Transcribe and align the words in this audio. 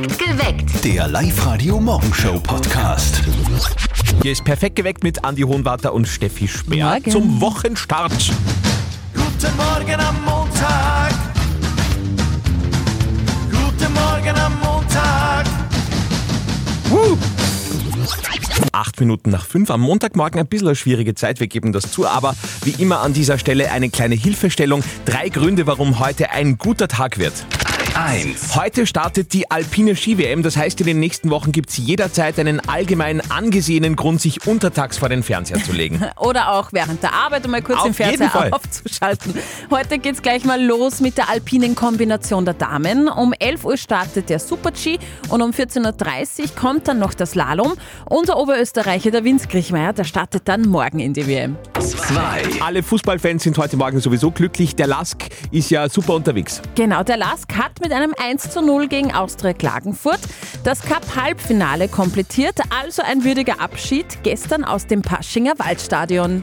Geweckt. 0.00 0.82
Der 0.82 1.06
Live-Radio-Morgenshow-Podcast. 1.08 3.20
Hier 4.22 4.32
ist 4.32 4.42
perfekt 4.44 4.76
geweckt 4.76 5.02
mit 5.02 5.22
Andi 5.24 5.42
Hohenwarter 5.42 5.92
und 5.92 6.08
Steffi 6.08 6.48
Speer 6.48 6.86
Morgen. 6.86 7.10
zum 7.10 7.38
Wochenstart. 7.40 8.32
Guten 9.12 9.56
Morgen 9.56 10.00
am 10.00 10.24
Montag. 10.24 11.10
Guten 13.50 13.92
Morgen 13.92 14.38
am 14.38 14.58
Montag. 14.60 15.44
Acht 18.72 19.00
Minuten 19.00 19.28
nach 19.28 19.44
fünf 19.44 19.70
am 19.70 19.82
Montagmorgen 19.82 20.40
ein 20.40 20.46
bisschen 20.46 20.68
eine 20.68 20.76
schwierige 20.76 21.14
Zeit, 21.14 21.40
wir 21.40 21.46
geben 21.46 21.72
das 21.72 21.92
zu, 21.92 22.08
aber 22.08 22.34
wie 22.64 22.70
immer 22.82 23.00
an 23.00 23.12
dieser 23.12 23.36
Stelle 23.36 23.70
eine 23.70 23.90
kleine 23.90 24.14
Hilfestellung. 24.14 24.82
Drei 25.04 25.28
Gründe, 25.28 25.66
warum 25.66 25.98
heute 25.98 26.30
ein 26.30 26.56
guter 26.56 26.88
Tag 26.88 27.18
wird. 27.18 27.34
1. 28.02 28.56
Heute 28.56 28.86
startet 28.86 29.34
die 29.34 29.50
alpine 29.50 29.94
Ski-WM, 29.94 30.42
das 30.42 30.56
heißt, 30.56 30.80
in 30.80 30.86
den 30.86 31.00
nächsten 31.00 31.28
Wochen 31.28 31.52
gibt 31.52 31.68
es 31.68 31.76
jederzeit 31.76 32.38
einen 32.38 32.58
allgemein 32.60 33.20
angesehenen 33.30 33.94
Grund, 33.94 34.22
sich 34.22 34.46
untertags 34.46 34.96
vor 34.96 35.10
den 35.10 35.22
Fernseher 35.22 35.62
zu 35.62 35.72
legen. 35.72 36.02
Oder 36.16 36.52
auch 36.52 36.72
während 36.72 37.02
der 37.02 37.12
Arbeit, 37.12 37.44
um 37.44 37.50
mal 37.50 37.60
kurz 37.60 37.80
Auf 37.80 37.84
den 37.84 37.92
jeden 37.92 38.16
Fernseher 38.16 38.30
Fall. 38.30 38.52
aufzuschalten. 38.52 39.34
Heute 39.70 39.98
geht's 39.98 40.22
gleich 40.22 40.44
mal 40.46 40.64
los 40.64 41.00
mit 41.02 41.18
der 41.18 41.28
alpinen 41.28 41.74
Kombination 41.74 42.46
der 42.46 42.54
Damen. 42.54 43.06
Um 43.06 43.34
11 43.38 43.66
Uhr 43.66 43.76
startet 43.76 44.30
der 44.30 44.38
Super-G 44.38 44.98
und 45.28 45.42
um 45.42 45.50
14.30 45.50 46.40
Uhr 46.40 46.48
kommt 46.58 46.88
dann 46.88 47.00
noch 47.00 47.12
das 47.12 47.32
Slalom. 47.32 47.74
Unser 48.08 48.38
Oberösterreicher, 48.38 49.10
der 49.10 49.24
Vince 49.24 49.46
Griechmeier, 49.46 49.92
der 49.92 50.04
startet 50.04 50.48
dann 50.48 50.62
morgen 50.62 51.00
in 51.00 51.12
die 51.12 51.26
WM. 51.26 51.58
2. 51.78 52.62
Alle 52.64 52.82
Fußballfans 52.82 53.42
sind 53.42 53.58
heute 53.58 53.76
Morgen 53.76 54.00
sowieso 54.00 54.30
glücklich. 54.30 54.74
Der 54.74 54.86
Lask 54.86 55.26
ist 55.50 55.70
ja 55.70 55.86
super 55.90 56.14
unterwegs. 56.14 56.62
Genau, 56.76 57.02
der 57.02 57.18
LASK 57.18 57.58
hat 57.58 57.78
mit 57.80 57.89
einem 57.92 58.14
1 58.16 58.50
zu 58.50 58.62
0 58.62 58.88
gegen 58.88 59.12
Austria 59.12 59.52
Klagenfurt 59.52 60.20
das 60.64 60.82
Cup-Halbfinale 60.82 61.88
komplettiert, 61.88 62.58
also 62.68 63.02
ein 63.02 63.24
würdiger 63.24 63.60
Abschied 63.60 64.22
gestern 64.22 64.64
aus 64.64 64.86
dem 64.86 65.02
Paschinger 65.02 65.54
Waldstadion. 65.58 66.42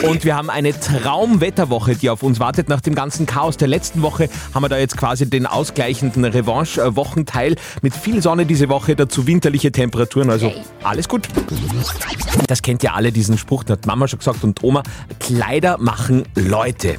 3. 0.00 0.08
Und 0.08 0.24
wir 0.24 0.36
haben 0.36 0.50
eine 0.50 0.78
Traumwetterwoche, 0.78 1.94
die 1.94 2.10
auf 2.10 2.22
uns 2.22 2.40
wartet. 2.40 2.68
Nach 2.68 2.80
dem 2.80 2.94
ganzen 2.94 3.26
Chaos 3.26 3.56
der 3.56 3.68
letzten 3.68 4.02
Woche 4.02 4.28
haben 4.54 4.62
wir 4.62 4.68
da 4.68 4.78
jetzt 4.78 4.96
quasi 4.96 5.28
den 5.28 5.46
ausgleichenden 5.46 6.24
Revanche-Wochenteil 6.24 7.56
mit 7.82 7.94
viel 7.94 8.22
Sonne 8.22 8.46
diese 8.46 8.68
Woche, 8.68 8.96
dazu 8.96 9.26
winterliche 9.26 9.70
Temperaturen. 9.70 10.30
Also 10.30 10.52
alles 10.82 11.08
gut. 11.08 11.28
Das 12.46 12.62
kennt 12.62 12.82
ja 12.82 12.94
alle, 12.94 13.12
diesen 13.12 13.38
Spruch, 13.38 13.64
das 13.64 13.78
hat 13.78 13.86
Mama 13.86 14.08
schon 14.08 14.18
gesagt 14.18 14.42
und 14.42 14.62
Oma. 14.64 14.82
Kleider 15.18 15.78
machen 15.78 16.24
Leute. 16.34 16.96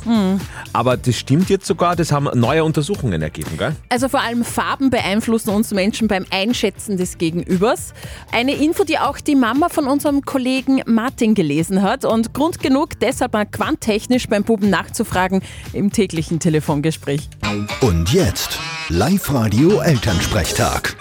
Aber 0.71 0.97
das 0.97 1.17
stimmt 1.17 1.49
jetzt 1.49 1.65
sogar, 1.65 1.95
das 1.95 2.11
haben 2.11 2.29
neue 2.39 2.63
Untersuchungen 2.63 3.21
ergeben, 3.21 3.40
gell? 3.57 3.75
Also 3.89 4.09
vor 4.09 4.21
allem 4.21 4.43
Farben 4.43 4.89
beeinflussen 4.89 5.51
uns 5.51 5.71
Menschen 5.71 6.07
beim 6.07 6.25
Einschätzen 6.29 6.97
des 6.97 7.17
Gegenübers. 7.17 7.93
Eine 8.31 8.55
Info, 8.55 8.83
die 8.83 8.99
auch 8.99 9.19
die 9.19 9.35
Mama 9.35 9.69
von 9.69 9.87
unserem 9.87 10.23
Kollegen 10.23 10.81
Martin 10.85 11.33
gelesen 11.35 11.81
hat 11.81 12.05
und 12.05 12.33
Grund 12.33 12.59
genug, 12.59 12.99
deshalb 12.99 13.33
mal 13.33 13.45
quanttechnisch 13.45 14.27
beim 14.27 14.43
Buben 14.43 14.69
nachzufragen 14.69 15.41
im 15.73 15.91
täglichen 15.91 16.39
Telefongespräch. 16.39 17.29
Und 17.81 18.13
jetzt 18.13 18.59
Live-Radio-Elternsprechtag. 18.89 20.95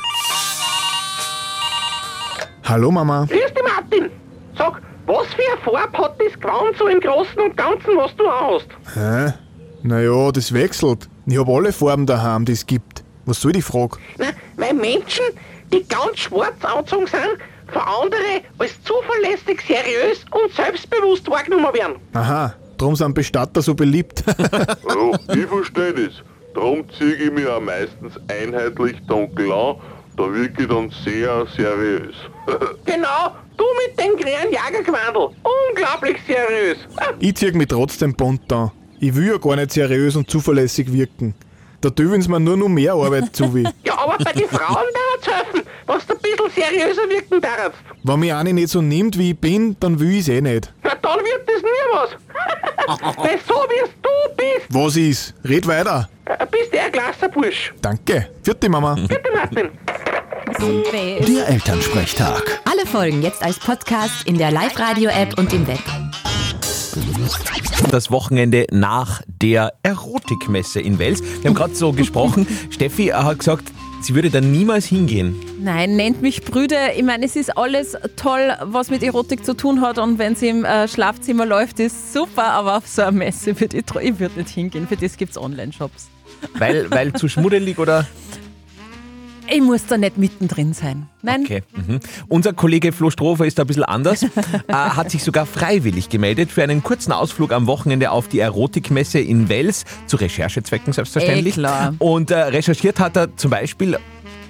Hallo 2.65 2.91
Mama. 2.91 3.25
Grüß 3.25 3.53
dich, 3.53 3.63
Martin. 3.65 4.11
Sag, 4.57 4.81
was 5.07 5.27
für 5.29 5.43
eine 5.53 5.61
Farbe 5.65 5.99
hat 5.99 6.21
das 6.21 6.35
Gewand 6.39 6.77
so 6.79 6.87
im 6.87 7.01
Großen 7.01 7.41
und 7.41 7.57
Ganzen, 7.57 7.97
was 7.97 8.15
du 8.15 8.31
hast? 8.31 8.69
Hä? 8.95 9.33
Naja, 9.83 10.31
das 10.31 10.53
wechselt. 10.53 11.09
Ich 11.31 11.39
hab 11.39 11.49
alle 11.49 11.73
Farben 11.73 12.07
daheim, 12.07 12.45
die 12.45 12.53
es 12.53 12.67
gibt. 12.67 13.05
Was 13.25 13.41
soll 13.41 13.53
die 13.53 13.63
Frage? 13.63 13.99
Na, 14.19 14.27
weil 14.57 14.75
Menschen, 14.75 15.25
die 15.73 15.87
ganz 15.87 16.19
schwarz 16.19 16.57
angezogen 16.65 17.07
sind, 17.07 17.39
von 17.73 17.83
anderen 17.83 18.43
als 18.59 18.73
zuverlässig, 18.83 19.63
seriös 19.65 20.25
und 20.33 20.53
selbstbewusst 20.53 21.31
wahrgenommen 21.31 21.73
werden. 21.73 21.95
Aha, 22.15 22.53
drum 22.77 22.97
sind 22.97 23.15
Bestatter 23.15 23.63
so 23.63 23.75
beliebt. 23.77 24.25
Ja, 25.29 25.35
ich 25.37 25.47
verstehe 25.47 25.93
das. 25.95 26.15
Darum 26.53 26.85
ziehe 26.99 27.15
ich 27.15 27.31
mich 27.31 27.47
auch 27.47 27.61
meistens 27.61 28.15
einheitlich 28.27 28.97
dunkel 29.07 29.53
an. 29.53 29.77
Da 30.17 30.33
wirke 30.35 30.63
ich 30.65 30.69
dann 30.69 30.91
sehr 31.05 31.47
seriös. 31.57 32.15
Genau, 32.87 33.37
du 33.57 33.65
mit 33.87 33.97
dem 34.01 34.17
grünen 34.17 34.53
Jagergewandel. 34.53 35.29
Unglaublich 35.69 36.17
seriös. 36.27 36.79
Ich 37.21 37.37
zieh 37.37 37.53
mich 37.53 37.69
trotzdem 37.69 38.15
bunt 38.15 38.53
an. 38.53 38.73
Ich 39.03 39.15
will 39.15 39.29
ja 39.29 39.39
gar 39.39 39.57
nicht 39.57 39.73
seriös 39.73 40.15
und 40.17 40.31
zuverlässig 40.31 40.93
wirken. 40.93 41.35
Da 41.81 41.89
tüveln 41.89 42.21
sie 42.21 42.29
mir 42.29 42.39
nur 42.39 42.59
noch 42.59 42.69
mehr 42.69 42.93
Arbeit 42.93 43.35
zu 43.35 43.55
wie. 43.55 43.65
Ja, 43.85 43.99
aber 43.99 44.23
bei 44.23 44.33
den 44.33 44.47
Frauen 44.49 44.85
darf 44.93 45.21
es 45.23 45.27
helfen, 45.27 45.63
was 45.87 46.07
du 46.07 46.13
ein 46.15 46.21
bisschen 46.21 46.51
seriöser 46.63 47.09
wirken 47.09 47.41
darfst. 47.41 47.81
Wenn 48.05 48.21
mich 48.21 48.33
eine 48.35 48.53
nicht 48.53 48.69
so 48.69 48.83
nimmt, 48.83 49.17
wie 49.19 49.31
ich 49.31 49.39
bin, 49.39 49.77
dann 49.81 49.99
will 49.99 50.13
ich's 50.13 50.29
eh 50.29 50.41
nicht. 50.43 50.73
Na, 50.85 50.91
dann 51.01 51.19
wird 51.21 51.49
das 51.49 51.63
nie 51.63 51.87
was. 51.95 53.17
weil 53.17 53.39
so 53.49 53.55
wie 53.55 53.91
du 54.03 54.37
bist, 54.37 54.67
Was 54.69 54.97
ist? 54.97 55.35
Red 55.45 55.67
weiter. 55.67 56.09
äh, 56.27 56.47
bist 56.51 56.73
du 56.75 56.79
ein 56.81 56.93
klasser 56.93 57.29
Bursch. 57.31 57.73
Danke. 57.81 58.29
Vierte 58.43 58.69
Mama. 58.69 58.95
Bitte, 59.09 59.31
Martin. 59.35 59.71
Der 61.27 61.49
Elternsprechtag. 61.49 62.61
Alle 62.71 62.85
Folgen 62.87 63.23
jetzt 63.23 63.43
als 63.43 63.59
Podcast 63.59 64.27
in 64.27 64.37
der 64.37 64.51
Live-Radio-App 64.51 65.39
und 65.39 65.53
im 65.55 65.67
Web. 65.67 65.79
Das 67.89 68.11
Wochenende 68.11 68.67
nach 68.71 69.23
der 69.27 69.73
Erotikmesse 69.83 70.81
in 70.81 70.99
Wels. 70.99 71.23
Wir 71.23 71.49
haben 71.49 71.55
gerade 71.55 71.75
so 71.75 71.93
gesprochen. 71.95 72.47
Steffi 72.71 73.07
hat 73.07 73.39
gesagt, 73.39 73.73
sie 74.03 74.15
würde 74.15 74.31
da 74.31 74.41
niemals 74.41 74.87
hingehen. 74.87 75.35
Nein, 75.61 75.97
nennt 75.97 76.23
mich 76.23 76.43
Brüder. 76.43 76.95
Ich 76.97 77.03
meine, 77.03 77.27
es 77.27 77.37
ist 77.37 77.57
alles 77.57 77.97
toll, 78.17 78.55
was 78.63 78.91
mit 78.91 79.03
Erotik 79.03 79.45
zu 79.45 79.55
tun 79.55 79.81
hat 79.81 79.99
und 79.99 80.19
wenn 80.19 80.37
sie 80.37 80.49
im 80.49 80.65
äh, 80.65 80.87
Schlafzimmer 80.87 81.47
läuft, 81.47 81.81
ist 81.81 82.13
super, 82.13 82.45
aber 82.45 82.77
auf 82.77 82.87
so 82.87 83.03
eine 83.03 83.13
Messe 83.13 83.59
würde 83.61 83.79
ich, 83.79 83.85
ich 84.01 84.19
würd 84.19 84.37
nicht 84.37 84.51
hingehen. 84.51 84.87
Für 84.87 84.97
das 84.97 85.17
gibt 85.17 85.33
es 85.33 85.39
Online-Shops. 85.39 86.09
Weil, 86.59 86.91
weil 86.91 87.13
zu 87.15 87.29
schmuddelig 87.29 87.79
oder? 87.79 88.07
Ich 89.53 89.61
muss 89.61 89.85
da 89.87 89.99
nicht 89.99 90.17
mittendrin 90.17 90.73
sein. 90.75 91.09
Nein, 91.23 91.43
Okay. 91.43 91.63
Mhm. 91.75 91.99
Unser 92.29 92.53
Kollege 92.53 92.93
Flo 92.93 93.11
Strofer 93.11 93.47
ist 93.47 93.59
da 93.59 93.65
ein 93.65 93.67
bisschen 93.67 93.83
anders. 93.85 94.23
äh, 94.69 94.73
hat 94.73 95.11
sich 95.11 95.25
sogar 95.25 95.45
freiwillig 95.45 96.09
gemeldet 96.09 96.51
für 96.53 96.63
einen 96.63 96.83
kurzen 96.85 97.11
Ausflug 97.13 97.53
am 97.53 97.67
Wochenende 97.67 98.13
auf 98.13 98.29
die 98.29 98.39
Erotikmesse 98.39 99.19
in 99.19 99.49
Wels, 99.49 99.85
zu 100.07 100.17
Recherchezwecken 100.19 100.93
selbstverständlich. 100.93 101.55
Eh 101.57 101.61
klar. 101.61 101.95
Und 101.99 102.31
äh, 102.31 102.37
recherchiert 102.37 103.01
hat 103.01 103.17
er 103.17 103.37
zum 103.37 103.51
Beispiel 103.51 103.99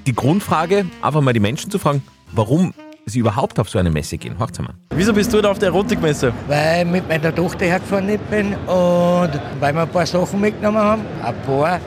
die 0.06 0.14
Grundfrage, 0.14 0.84
einfach 1.00 1.20
mal 1.22 1.32
die 1.32 1.40
Menschen 1.40 1.70
zu 1.70 1.78
fragen, 1.78 2.02
warum 2.32 2.74
sie 3.06 3.20
überhaupt 3.20 3.58
auf 3.58 3.70
so 3.70 3.78
eine 3.78 3.90
Messe 3.90 4.18
gehen. 4.18 4.38
Hört's 4.38 4.58
mal. 4.60 4.74
Wieso 4.94 5.12
bist 5.14 5.32
du 5.32 5.40
da 5.40 5.50
auf 5.50 5.58
der 5.58 5.68
Erotikmesse? 5.68 6.32
weil 6.46 6.84
ich 6.86 6.92
mit 6.92 7.08
meiner 7.08 7.34
Tochter 7.34 7.64
hergefahren 7.64 8.06
bin 8.30 8.54
und 8.54 9.30
weil 9.60 9.72
wir 9.74 9.82
ein 9.82 9.88
paar 9.88 10.06
Sachen 10.06 10.40
mitgenommen 10.40 10.78
haben. 10.78 11.02
Ein 11.22 11.34
paar. 11.46 11.80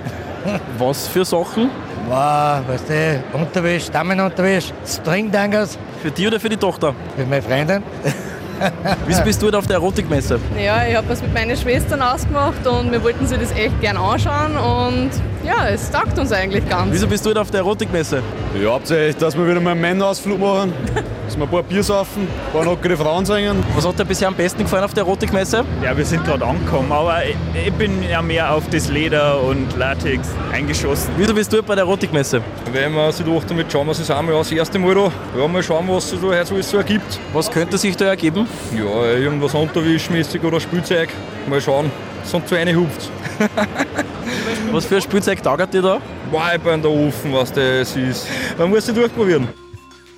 Was 0.78 1.08
für 1.08 1.24
Sachen? 1.24 1.70
Wow, 2.08 2.68
weißt 2.68 2.90
du, 2.90 3.24
Unterwäsche, 3.34 3.92
Damenunterwäsche, 3.92 4.74
Stringdangers 4.86 5.78
Für 6.02 6.12
die 6.12 6.28
oder 6.28 6.40
für 6.40 6.50
die 6.50 6.58
Tochter? 6.58 6.94
für 7.16 7.26
meine 7.26 7.42
Freundin. 7.42 7.84
Wieso 9.08 9.24
bist 9.24 9.42
du 9.42 9.50
da 9.52 9.58
auf 9.60 9.68
der 9.68 9.78
Erotikmesse? 9.78 10.40
Ja, 10.62 10.86
ich 10.86 10.96
habe 10.96 11.10
was 11.10 11.22
mit 11.22 11.34
meinen 11.34 11.56
Schwestern 11.58 12.02
ausgemacht 12.02 12.66
und 12.68 12.92
wir 12.92 13.04
wollten 13.04 13.26
sie 13.28 13.38
das 13.38 13.52
echt 13.52 13.80
gern 13.82 13.98
anschauen 13.98 14.56
und 14.58 15.10
ja, 15.44 15.68
es 15.70 15.92
taugt 15.92 16.18
uns 16.18 16.32
eigentlich 16.32 16.68
ganz. 16.70 16.92
Wieso 16.92 17.08
bist 17.08 17.26
du 17.26 17.34
da 17.34 17.42
auf 17.42 17.52
der 17.52 17.60
Erotikmesse? 17.60 18.22
Ja, 18.62 18.72
hauptsächlich, 18.72 19.18
dass 19.18 19.38
wir 19.38 19.48
wieder 19.48 19.60
mal 19.60 19.72
einen 19.72 19.82
Männerhausflug 19.82 20.40
machen, 20.40 20.74
dass 21.26 21.38
wir 21.38 21.44
ein 21.44 21.50
paar 21.50 21.64
Bier 21.64 21.84
saufen, 21.84 22.24
ein 22.24 22.52
paar 22.54 22.66
nackere 22.66 22.96
Frauen 22.96 23.26
singen. 23.26 23.64
Was 23.76 23.86
hat 23.86 24.00
dir 24.00 24.06
bisher 24.06 24.28
am 24.30 24.36
besten 24.36 24.64
gefallen 24.64 24.84
auf 24.84 24.94
der 24.94 25.04
Erotikmesse? 25.04 25.64
Ja, 25.84 25.96
wir 25.96 26.06
sind 26.06 26.24
gerade 26.24 26.46
angekommen, 26.46 26.92
aber 26.92 27.26
ich, 27.26 27.36
ich 27.66 27.74
bin 27.74 28.04
ja 28.10 28.22
mehr 28.22 28.54
auf 28.54 28.70
das 28.70 28.90
Leder 28.90 29.42
und 29.42 29.78
Latex 29.78 30.30
eingeschossen. 30.52 31.12
Wieso 31.18 31.34
bist 31.34 31.52
du 31.52 31.62
bei 31.62 31.76
der 31.76 31.84
Erotikmesse? 31.84 32.42
Weil 32.72 32.90
wir 32.90 33.12
sich 33.12 33.26
gedacht 33.26 33.50
haben, 33.50 33.58
jetzt 33.58 33.72
schauen 33.72 33.86
wir 33.86 33.90
uns 33.90 34.00
das 34.00 34.12
einmal 34.12 34.36
das 34.36 34.52
erste 34.52 34.80
Mal 34.80 34.96
da. 34.96 35.12
Ja, 35.38 35.48
mal 35.48 35.64
schauen, 35.64 35.88
was 35.90 36.12
es 36.12 36.22
da 36.22 36.28
heute 36.28 36.54
alles 36.54 36.70
so 36.70 36.78
ergibt. 36.78 37.20
Was 37.34 37.52
könnte 37.52 37.78
sich 37.78 37.98
da 37.98 38.06
ergeben? 38.06 38.48
Ja, 38.76 39.12
irgendwas 39.12 39.54
unterwischmäßig 39.54 40.44
oder 40.44 40.60
Spielzeug. 40.60 41.10
Mal 41.48 41.60
schauen, 41.60 41.92
sonst 42.24 42.48
zu 42.48 42.56
eine 42.56 42.76
hupft. 42.76 43.10
Was 44.74 44.86
für 44.88 44.96
ein 44.96 45.04
Spielzeug 45.04 45.44
taugert 45.44 45.72
dir 45.72 45.84
da? 45.84 46.02
Weiber 46.32 46.74
in 46.74 46.82
der 46.82 46.90
Ofen, 46.90 47.32
was 47.32 47.54
das 47.54 47.96
ist. 47.96 48.26
Man 48.58 48.72
muss 48.72 48.88
sie 48.88 48.94
durchprobieren. 48.94 49.48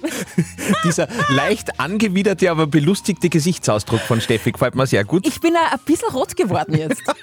Dieser 0.85 1.09
leicht 1.27 1.77
angewiderte, 1.77 2.49
aber 2.49 2.65
belustigte 2.65 3.27
Gesichtsausdruck 3.27 3.99
von 3.99 4.21
Steffi 4.21 4.53
gefällt 4.53 4.75
mir 4.75 4.87
sehr 4.87 5.03
gut. 5.03 5.27
ich 5.27 5.41
bin 5.41 5.55
ja 5.55 5.73
ein 5.73 5.79
bisschen 5.85 6.07
rot 6.13 6.37
geworden 6.37 6.77
jetzt. 6.77 7.03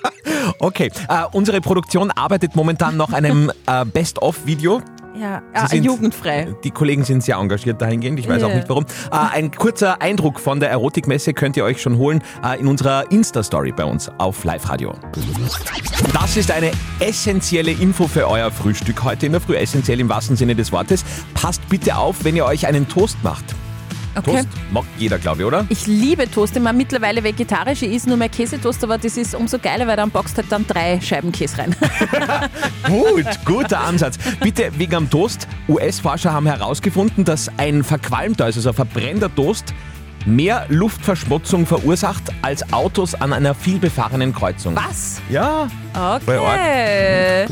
Okay, 0.58 0.90
äh, 1.08 1.24
unsere 1.32 1.60
Produktion 1.60 2.10
arbeitet 2.10 2.56
momentan 2.56 2.96
noch 2.96 3.10
an 3.12 3.24
einem 3.24 3.52
äh, 3.66 3.84
Best-of-Video. 3.84 4.82
Ja, 5.14 5.42
ah, 5.52 5.66
sind- 5.68 5.84
jugendfrei. 5.84 6.48
Die 6.64 6.70
Kollegen 6.70 7.04
sind 7.04 7.22
sehr 7.22 7.36
engagiert 7.36 7.80
dahingehend, 7.82 8.18
ich 8.18 8.28
weiß 8.28 8.42
auch 8.42 8.48
Ja. 8.48 8.56
nicht 8.56 8.68
warum. 8.68 8.84
Äh, 9.10 9.16
ein 9.36 9.50
kurzer 9.50 10.00
Eindruck 10.00 10.40
von 10.40 10.58
der 10.60 10.70
Erotikmesse 10.70 11.34
könnt 11.34 11.56
ihr 11.56 11.64
euch 11.64 11.80
schon 11.82 11.98
holen 11.98 12.22
äh, 12.44 12.58
in 12.58 12.66
unserer 12.66 13.10
Insta-Story 13.10 13.72
bei 13.72 13.84
uns 13.84 14.10
auf 14.18 14.44
Live-Radio. 14.44 14.94
Das 16.12 16.36
ist 16.36 16.50
eine 16.50 16.70
essentielle 17.00 17.72
Info 17.72 18.06
für 18.08 18.28
euer 18.28 18.50
Frühstück 18.50 19.02
heute 19.04 19.26
in 19.26 19.32
der 19.32 19.40
Früh, 19.40 19.56
essentiell 19.56 20.00
im 20.00 20.08
wahrsten 20.08 20.36
Sinne 20.36 20.54
des 20.54 20.72
Wortes. 20.72 21.04
Passt 21.34 21.66
bitte 21.68 21.96
auf, 21.96 22.24
wenn 22.24 22.36
ihr 22.36 22.44
euch 22.44 22.66
einen 22.66 22.88
Toast 22.88 23.16
macht. 23.22 23.44
Okay. 24.14 24.32
Toast 24.32 24.48
mag 24.70 24.84
jeder, 24.98 25.18
glaube 25.18 25.42
ich, 25.42 25.46
oder? 25.46 25.66
Ich 25.68 25.86
liebe 25.86 26.30
Toast. 26.30 26.56
Ich 26.56 26.62
mache 26.62 26.74
mittlerweile 26.74 27.22
vegetarisch. 27.22 27.82
Ich 27.82 27.94
esse 27.94 28.08
nur 28.08 28.16
mehr 28.18 28.28
Käsetoast, 28.28 28.84
aber 28.84 28.98
das 28.98 29.16
ist 29.16 29.34
umso 29.34 29.58
geiler, 29.58 29.86
weil 29.86 29.96
dann 29.96 30.10
boxt 30.10 30.36
halt 30.36 30.50
dann 30.50 30.66
drei 30.66 31.00
Scheiben 31.00 31.32
Käse 31.32 31.58
rein. 31.58 31.74
Gut, 32.86 33.26
guter 33.44 33.80
Ansatz. 33.80 34.18
Bitte 34.40 34.70
wegen 34.76 34.94
am 34.94 35.10
Toast. 35.10 35.48
US-Forscher 35.68 36.32
haben 36.32 36.46
herausgefunden, 36.46 37.24
dass 37.24 37.50
ein 37.56 37.84
verqualmter, 37.84 38.44
also 38.44 38.60
so 38.60 38.70
ein 38.70 38.74
verbrennter 38.74 39.34
Toast, 39.34 39.74
mehr 40.26 40.66
Luftverschmutzung 40.68 41.66
verursacht 41.66 42.22
als 42.42 42.72
Autos 42.72 43.14
an 43.14 43.32
einer 43.32 43.54
vielbefahrenen 43.54 44.34
Kreuzung. 44.34 44.76
Was? 44.76 45.20
Ja. 45.28 45.68
Okay. 45.94 47.46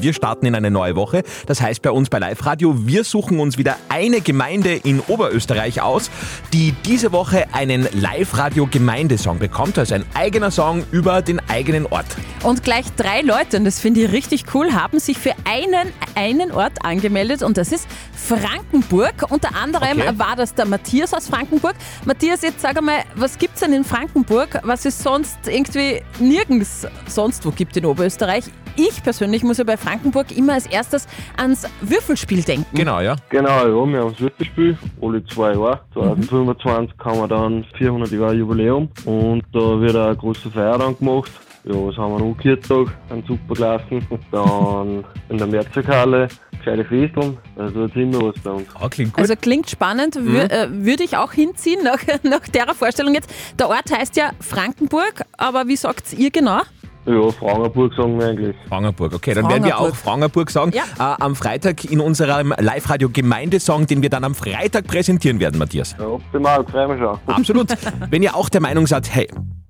Wir 0.00 0.12
starten 0.12 0.46
in 0.46 0.54
eine 0.54 0.70
neue 0.70 0.94
Woche. 0.96 1.22
Das 1.46 1.60
heißt 1.62 1.80
bei 1.82 1.90
uns 1.90 2.10
bei 2.10 2.18
Live 2.18 2.44
Radio, 2.44 2.86
wir 2.86 3.04
suchen 3.04 3.40
uns 3.40 3.56
wieder 3.56 3.76
eine 3.88 4.20
Gemeinde 4.20 4.74
in 4.74 5.00
Oberösterreich 5.00 5.80
aus, 5.80 6.10
die 6.52 6.72
diese 6.84 7.10
Woche 7.12 7.46
einen 7.52 7.88
Live 7.92 8.36
Radio 8.36 8.66
Gemeindesong 8.70 9.38
bekommt, 9.38 9.78
also 9.78 9.94
ein 9.94 10.04
eigener 10.14 10.50
Song 10.50 10.84
über 10.92 11.22
den 11.22 11.40
eigenen 11.48 11.86
Ort. 11.86 12.06
Und 12.42 12.62
gleich 12.62 12.84
drei 12.96 13.22
Leute, 13.22 13.56
und 13.56 13.64
das 13.64 13.80
finde 13.80 14.02
ich 14.02 14.12
richtig 14.12 14.44
cool, 14.54 14.72
haben 14.72 15.00
sich 15.00 15.18
für 15.18 15.32
einen, 15.44 15.88
einen 16.14 16.52
Ort 16.52 16.84
angemeldet 16.84 17.42
und 17.42 17.56
das 17.56 17.72
ist 17.72 17.86
Frankenburg. 18.14 19.14
Unter 19.30 19.54
anderem 19.56 19.98
Okay. 19.98 20.12
war 20.18 20.36
das 20.36 20.54
der 20.54 20.66
Matthias 20.66 21.14
aus 21.14 21.28
Frankenburg. 21.28 21.67
Matthias, 22.04 22.42
jetzt 22.42 22.60
sag 22.60 22.76
einmal, 22.76 23.04
was 23.14 23.38
gibt's 23.38 23.60
denn 23.60 23.72
in 23.72 23.84
Frankenburg, 23.84 24.60
was 24.62 24.84
es 24.84 25.02
sonst 25.02 25.38
irgendwie 25.46 26.02
nirgends 26.18 26.86
sonst 27.06 27.44
wo 27.44 27.50
gibt 27.50 27.76
in 27.76 27.86
Oberösterreich? 27.86 28.44
Ich 28.76 29.02
persönlich 29.02 29.42
muss 29.42 29.58
ja 29.58 29.64
bei 29.64 29.76
Frankenburg 29.76 30.36
immer 30.36 30.54
als 30.54 30.66
erstes 30.66 31.08
ans 31.36 31.66
Würfelspiel 31.80 32.42
denken. 32.42 32.76
Genau, 32.76 33.00
ja. 33.00 33.16
Genau, 33.28 33.48
ja, 33.48 33.66
wir 33.66 34.00
haben 34.00 34.10
das 34.12 34.20
Würfelspiel 34.20 34.78
alle 35.02 35.24
zwei 35.26 35.52
Jahre. 35.54 35.80
2025 35.94 36.94
haben 37.04 37.18
wir 37.18 37.28
dann 37.28 37.64
400 37.76 38.10
Jahre 38.12 38.34
Jubiläum 38.34 38.88
und 39.04 39.42
da 39.52 39.80
wird 39.80 39.96
auch 39.96 40.06
eine 40.06 40.16
große 40.16 40.50
Feier 40.50 40.78
dann 40.78 40.96
gemacht. 40.96 41.32
Ja, 41.64 41.74
was 41.74 41.96
haben 41.96 42.12
wir 42.12 42.18
noch? 42.24 42.36
Kirchtag, 42.38 42.86
einen 43.10 43.24
super 43.26 43.54
gelassen. 43.54 44.06
Dann 44.30 45.04
in 45.28 45.38
der 45.38 45.46
Mehrzweckhalle, 45.46 46.28
gescheite 46.58 46.84
Festeln. 46.84 47.36
Also 47.56 47.84
jetzt 47.86 47.96
immer 47.96 48.20
was 48.22 48.38
bei 48.42 48.50
uns. 48.50 48.66
Ah, 48.80 48.88
klingt 48.88 49.18
Also 49.18 49.34
klingt 49.36 49.68
spannend, 49.68 50.14
Wür 50.16 50.44
Mhm. 50.44 50.50
äh, 50.50 50.84
würde 50.86 51.02
ich 51.04 51.16
auch 51.16 51.32
hinziehen 51.32 51.82
nach, 51.84 51.98
nach 52.22 52.46
der 52.48 52.72
Vorstellung 52.74 53.14
jetzt. 53.14 53.30
Der 53.58 53.68
Ort 53.68 53.90
heißt 53.94 54.16
ja 54.16 54.30
Frankenburg, 54.40 55.22
aber 55.36 55.66
wie 55.66 55.76
sagt 55.76 56.12
ihr 56.14 56.30
genau? 56.30 56.60
Ja, 57.06 57.30
Frangerburg 57.30 57.94
sagen 57.94 58.18
wir 58.20 58.26
eigentlich. 58.28 58.54
Frangerburg, 58.68 59.14
okay, 59.14 59.32
dann 59.32 59.48
werden 59.48 59.64
wir 59.64 59.78
auch 59.78 59.94
Frangerburg. 59.94 60.50
Frangerburg 60.50 60.50
sagen. 60.50 60.72
Ja. 60.98 61.14
Äh, 61.14 61.22
am 61.22 61.34
Freitag 61.36 61.84
in 61.90 62.00
unserem 62.00 62.52
Live-Radio 62.58 63.08
Gemeindesong, 63.08 63.86
den 63.86 64.02
wir 64.02 64.10
dann 64.10 64.24
am 64.24 64.34
Freitag 64.34 64.86
präsentieren 64.86 65.40
werden, 65.40 65.58
Matthias. 65.58 65.96
Ja, 65.98 66.06
optimal, 66.06 66.64
freue 66.66 66.88
mich 66.88 66.98
schon. 66.98 67.18
Absolut. 67.26 67.68
Wenn 68.10 68.22
ihr 68.22 68.36
auch 68.36 68.50
der 68.50 68.60
Meinung 68.60 68.86
seid, 68.86 69.08
hey, 69.14 69.26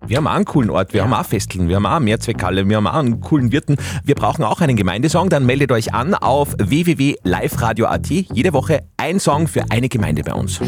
wir 0.09 0.17
haben 0.17 0.27
auch 0.27 0.33
einen 0.33 0.45
coolen 0.45 0.71
Ort, 0.71 0.93
wir 0.95 1.03
haben 1.03 1.13
auch 1.13 1.25
Festeln, 1.25 1.69
wir 1.69 1.77
haben 1.77 1.87
auch 1.87 2.01
Mehrzweckhalle, 2.01 2.69
wir 2.69 2.77
haben 2.77 2.87
auch 2.87 2.95
einen 2.95 3.21
coolen 3.21 3.53
Wirten, 3.53 3.77
wir 4.05 4.15
brauchen 4.15 4.45
auch 4.45 4.61
einen 4.61 4.77
Gemeindesong, 4.77 5.29
dann 5.29 5.47
meldet 5.47 5.71
euch 5.73 5.95
an 5.95 6.15
auf 6.15 6.55
www.liveradio.at. 6.59 8.09
Jede 8.09 8.53
Woche 8.53 8.81
ein 8.97 9.21
Song 9.21 9.49
für 9.49 9.65
eine 9.71 9.89
Gemeinde 9.89 10.23
bei 10.23 10.33
uns. 10.33 10.61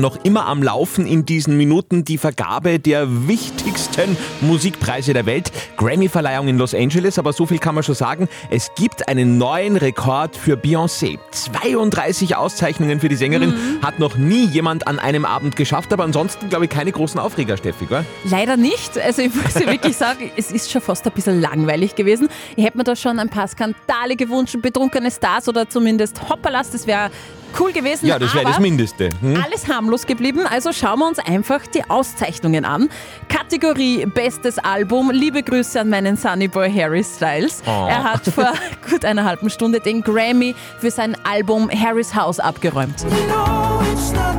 Noch 0.00 0.22
immer 0.24 0.46
am 0.46 0.62
Laufen 0.62 1.06
in 1.06 1.24
diesen 1.24 1.56
Minuten 1.56 2.04
die 2.04 2.18
Vergabe 2.18 2.78
der 2.78 3.26
wichtigsten 3.26 4.16
Musikpreise 4.40 5.12
der 5.12 5.26
Welt. 5.26 5.50
Grammy-Verleihung 5.76 6.46
in 6.48 6.58
Los 6.58 6.74
Angeles, 6.74 7.18
aber 7.18 7.32
so 7.32 7.46
viel 7.46 7.58
kann 7.58 7.74
man 7.74 7.82
schon 7.82 7.94
sagen. 7.94 8.28
Es 8.50 8.70
gibt 8.76 9.08
einen 9.08 9.38
neuen 9.38 9.76
Rekord 9.76 10.36
für 10.36 10.56
Beyoncé. 10.56 11.18
32 11.32 12.36
Auszeichnungen 12.36 13.00
für 13.00 13.08
die 13.08 13.16
Sängerin 13.16 13.54
hat 13.82 13.98
noch 13.98 14.16
nie 14.16 14.46
jemand 14.46 14.86
an 14.86 14.98
einem 14.98 15.24
Abend 15.24 15.56
geschafft, 15.56 15.92
aber 15.92 16.04
ansonsten 16.04 16.48
glaube 16.48 16.66
ich 16.66 16.70
keine 16.70 16.92
großen 16.92 17.18
Aufreger, 17.18 17.56
Steffi, 17.56 17.86
gell? 17.86 18.04
Leider 18.24 18.56
nicht. 18.56 18.98
Also 18.98 19.22
ich 19.22 19.34
muss 19.34 19.54
ja 19.54 19.66
wirklich 19.66 19.96
sagen, 19.96 20.30
es 20.36 20.52
ist 20.52 20.70
schon 20.70 20.82
fast 20.82 21.06
ein 21.06 21.12
bisschen 21.12 21.40
langweilig 21.40 21.94
gewesen. 21.96 22.28
Ich 22.56 22.64
hätte 22.64 22.78
mir 22.78 22.84
da 22.84 22.94
schon 22.94 23.18
ein 23.18 23.28
paar 23.28 23.48
Skandale 23.48 24.16
gewünscht, 24.16 24.56
betrunkene 24.62 25.10
Stars 25.10 25.48
oder 25.48 25.68
zumindest 25.68 26.28
Hopperlas, 26.28 26.70
das 26.70 26.86
wäre 26.86 27.10
cool 27.58 27.72
gewesen. 27.72 28.06
Ja, 28.06 28.18
das 28.18 28.34
wäre 28.34 28.44
das 28.44 28.58
Mindeste. 28.58 29.10
Hm? 29.20 29.42
Alles 29.44 29.68
harmlos 29.68 30.06
geblieben, 30.06 30.46
also 30.48 30.72
schauen 30.72 30.98
wir 31.00 31.08
uns 31.08 31.18
einfach 31.18 31.66
die 31.66 31.88
Auszeichnungen 31.88 32.64
an. 32.64 32.88
Kategorie 33.28 34.06
Bestes 34.06 34.58
Album. 34.58 35.10
Liebe 35.10 35.42
Grüße 35.42 35.80
an 35.80 35.88
meinen 35.88 36.16
Sunnyboy 36.16 36.72
Harry 36.72 37.04
Styles. 37.04 37.62
Oh. 37.66 37.86
Er 37.88 38.04
hat 38.04 38.24
vor 38.26 38.52
gut 38.90 39.04
einer 39.04 39.24
halben 39.24 39.50
Stunde 39.50 39.80
den 39.80 40.02
Grammy 40.02 40.54
für 40.78 40.90
sein 40.90 41.16
Album 41.24 41.70
Harry's 41.70 42.14
House 42.14 42.40
abgeräumt. 42.40 43.04
Ja, 43.28 44.37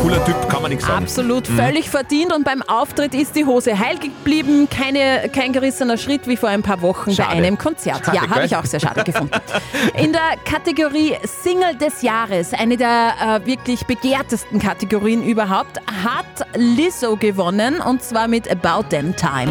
cooler 0.00 0.24
Typ, 0.24 0.48
kann 0.48 0.62
man 0.62 0.70
nichts 0.70 0.86
sagen. 0.86 1.02
Absolut, 1.04 1.48
Mhm. 1.48 1.56
völlig 1.56 1.90
verdient 1.90 2.32
und 2.34 2.44
beim 2.44 2.62
Auftritt 2.62 3.14
ist 3.14 3.36
die 3.36 3.44
Hose 3.44 3.78
heil 3.78 3.98
geblieben. 3.98 4.68
Keine, 4.70 5.28
kein 5.32 5.52
gerissener 5.52 5.96
Schritt 5.98 6.26
wie 6.26 6.36
vor 6.36 6.48
ein 6.48 6.62
paar 6.62 6.80
Wochen 6.82 7.12
Schade. 7.12 7.28
bei 7.30 7.36
einem 7.36 7.58
Konzert. 7.58 8.04
Schade, 8.06 8.16
ja, 8.16 8.28
habe 8.30 8.44
ich 8.46 8.56
auch 8.56 8.64
sehr 8.64 8.80
schade 8.80 9.04
gefunden. 9.04 9.30
In 9.96 10.12
der 10.12 10.22
Kategorie 10.44 11.16
Single 11.24 11.74
des 11.76 12.02
Jahres, 12.02 12.52
eine 12.54 12.76
der 12.76 13.12
äh, 13.42 13.46
wirklich 13.46 13.84
begehrtesten 13.86 14.58
Kategorien 14.58 15.22
überhaupt, 15.22 15.78
hat 16.04 16.46
Lizzo 16.56 17.16
gewonnen 17.16 17.80
und 17.80 18.02
zwar 18.02 18.28
mit 18.28 18.50
About 18.50 18.88
Them 18.90 19.14
Time. 19.16 19.50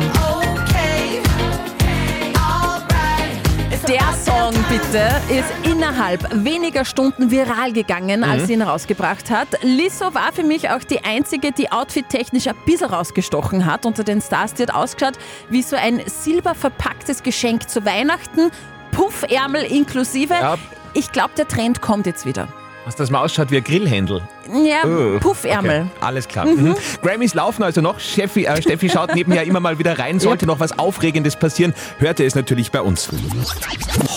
Der 3.89 4.13
Song 4.24 4.53
bitte 4.69 5.09
ist 5.33 5.51
innerhalb 5.63 6.21
weniger 6.45 6.86
Stunden 6.86 7.31
viral 7.31 7.74
gegangen, 7.74 8.24
als 8.24 8.44
Mhm. 8.44 8.45
sie 8.45 8.53
ihn 8.53 8.62
rausgebracht 8.62 9.31
hat. 9.31 9.47
Lizzo 9.63 10.13
war 10.13 10.31
für 10.31 10.44
mich 10.44 10.69
auch 10.69 10.83
die 10.83 11.03
einzige, 11.03 11.51
die 11.51 11.71
outfit-technisch 11.71 12.45
ein 12.47 12.56
bisschen 12.68 12.91
rausgestochen 12.91 13.65
hat 13.65 13.88
unter 13.88 14.03
den 14.03 14.21
Stars. 14.21 14.53
Die 14.53 14.62
hat 14.62 14.75
ausgeschaut 14.75 15.15
wie 15.50 15.63
so 15.63 15.75
ein 15.75 16.03
silberverpacktes 16.06 17.24
Geschenk 17.24 17.68
zu 17.68 17.83
Weihnachten, 17.83 18.51
Puffärmel 18.91 19.63
inklusive. 19.63 20.36
Ja. 20.36 20.57
Ich 20.94 21.12
glaube, 21.12 21.31
der 21.36 21.47
Trend 21.47 21.81
kommt 21.81 22.06
jetzt 22.06 22.27
wieder. 22.27 22.47
Was 22.89 22.95
das 22.95 23.12
mal 23.12 23.24
ausschaut 23.24 23.51
wie 23.51 23.57
ein 23.57 23.63
Grillhändel. 23.63 24.24
Ja, 24.51 24.77
Oh, 24.83 25.19
Puffärmel. 25.19 25.81
Okay, 25.81 25.89
alles 26.01 26.27
klar. 26.27 26.47
Mhm. 26.47 26.69
Mhm. 26.69 26.75
Grammys 27.03 27.36
laufen 27.36 27.62
also 27.62 27.81
noch. 27.81 28.00
Steffi, 28.00 28.45
äh, 28.45 28.59
Steffi 28.63 28.89
schaut 28.89 29.13
nebenher 29.13 29.44
immer 29.44 29.59
mal 29.59 29.77
wieder 29.77 30.00
rein. 30.00 30.19
Sollte 30.19 30.47
noch 30.47 30.59
was 30.59 30.80
Aufregendes 30.80 31.36
passieren, 31.36 31.75
hört 32.00 32.19
ihr 32.19 32.25
es 32.25 32.33
natürlich 32.33 32.71
bei 32.71 32.81
uns. 32.81 33.07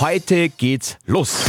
Heute 0.00 0.48
geht's 0.48 0.96
los. 1.04 1.44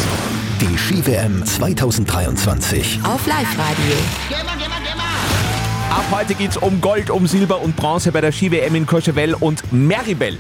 Die 0.59 0.77
Ski-WM 0.77 1.45
2023. 1.45 2.99
Auf 3.05 3.25
Live-Radio. 3.25 3.95
Ab 5.91 6.03
heute 6.11 6.33
geht's 6.35 6.57
um 6.57 6.81
Gold, 6.81 7.09
um 7.09 7.25
Silber 7.25 7.61
und 7.61 7.77
Bronze 7.77 8.11
bei 8.11 8.19
der 8.19 8.33
Ski-WM 8.33 8.75
in 8.75 8.85
Courchevel 8.85 9.33
und 9.35 9.63
Meribel. 9.71 10.37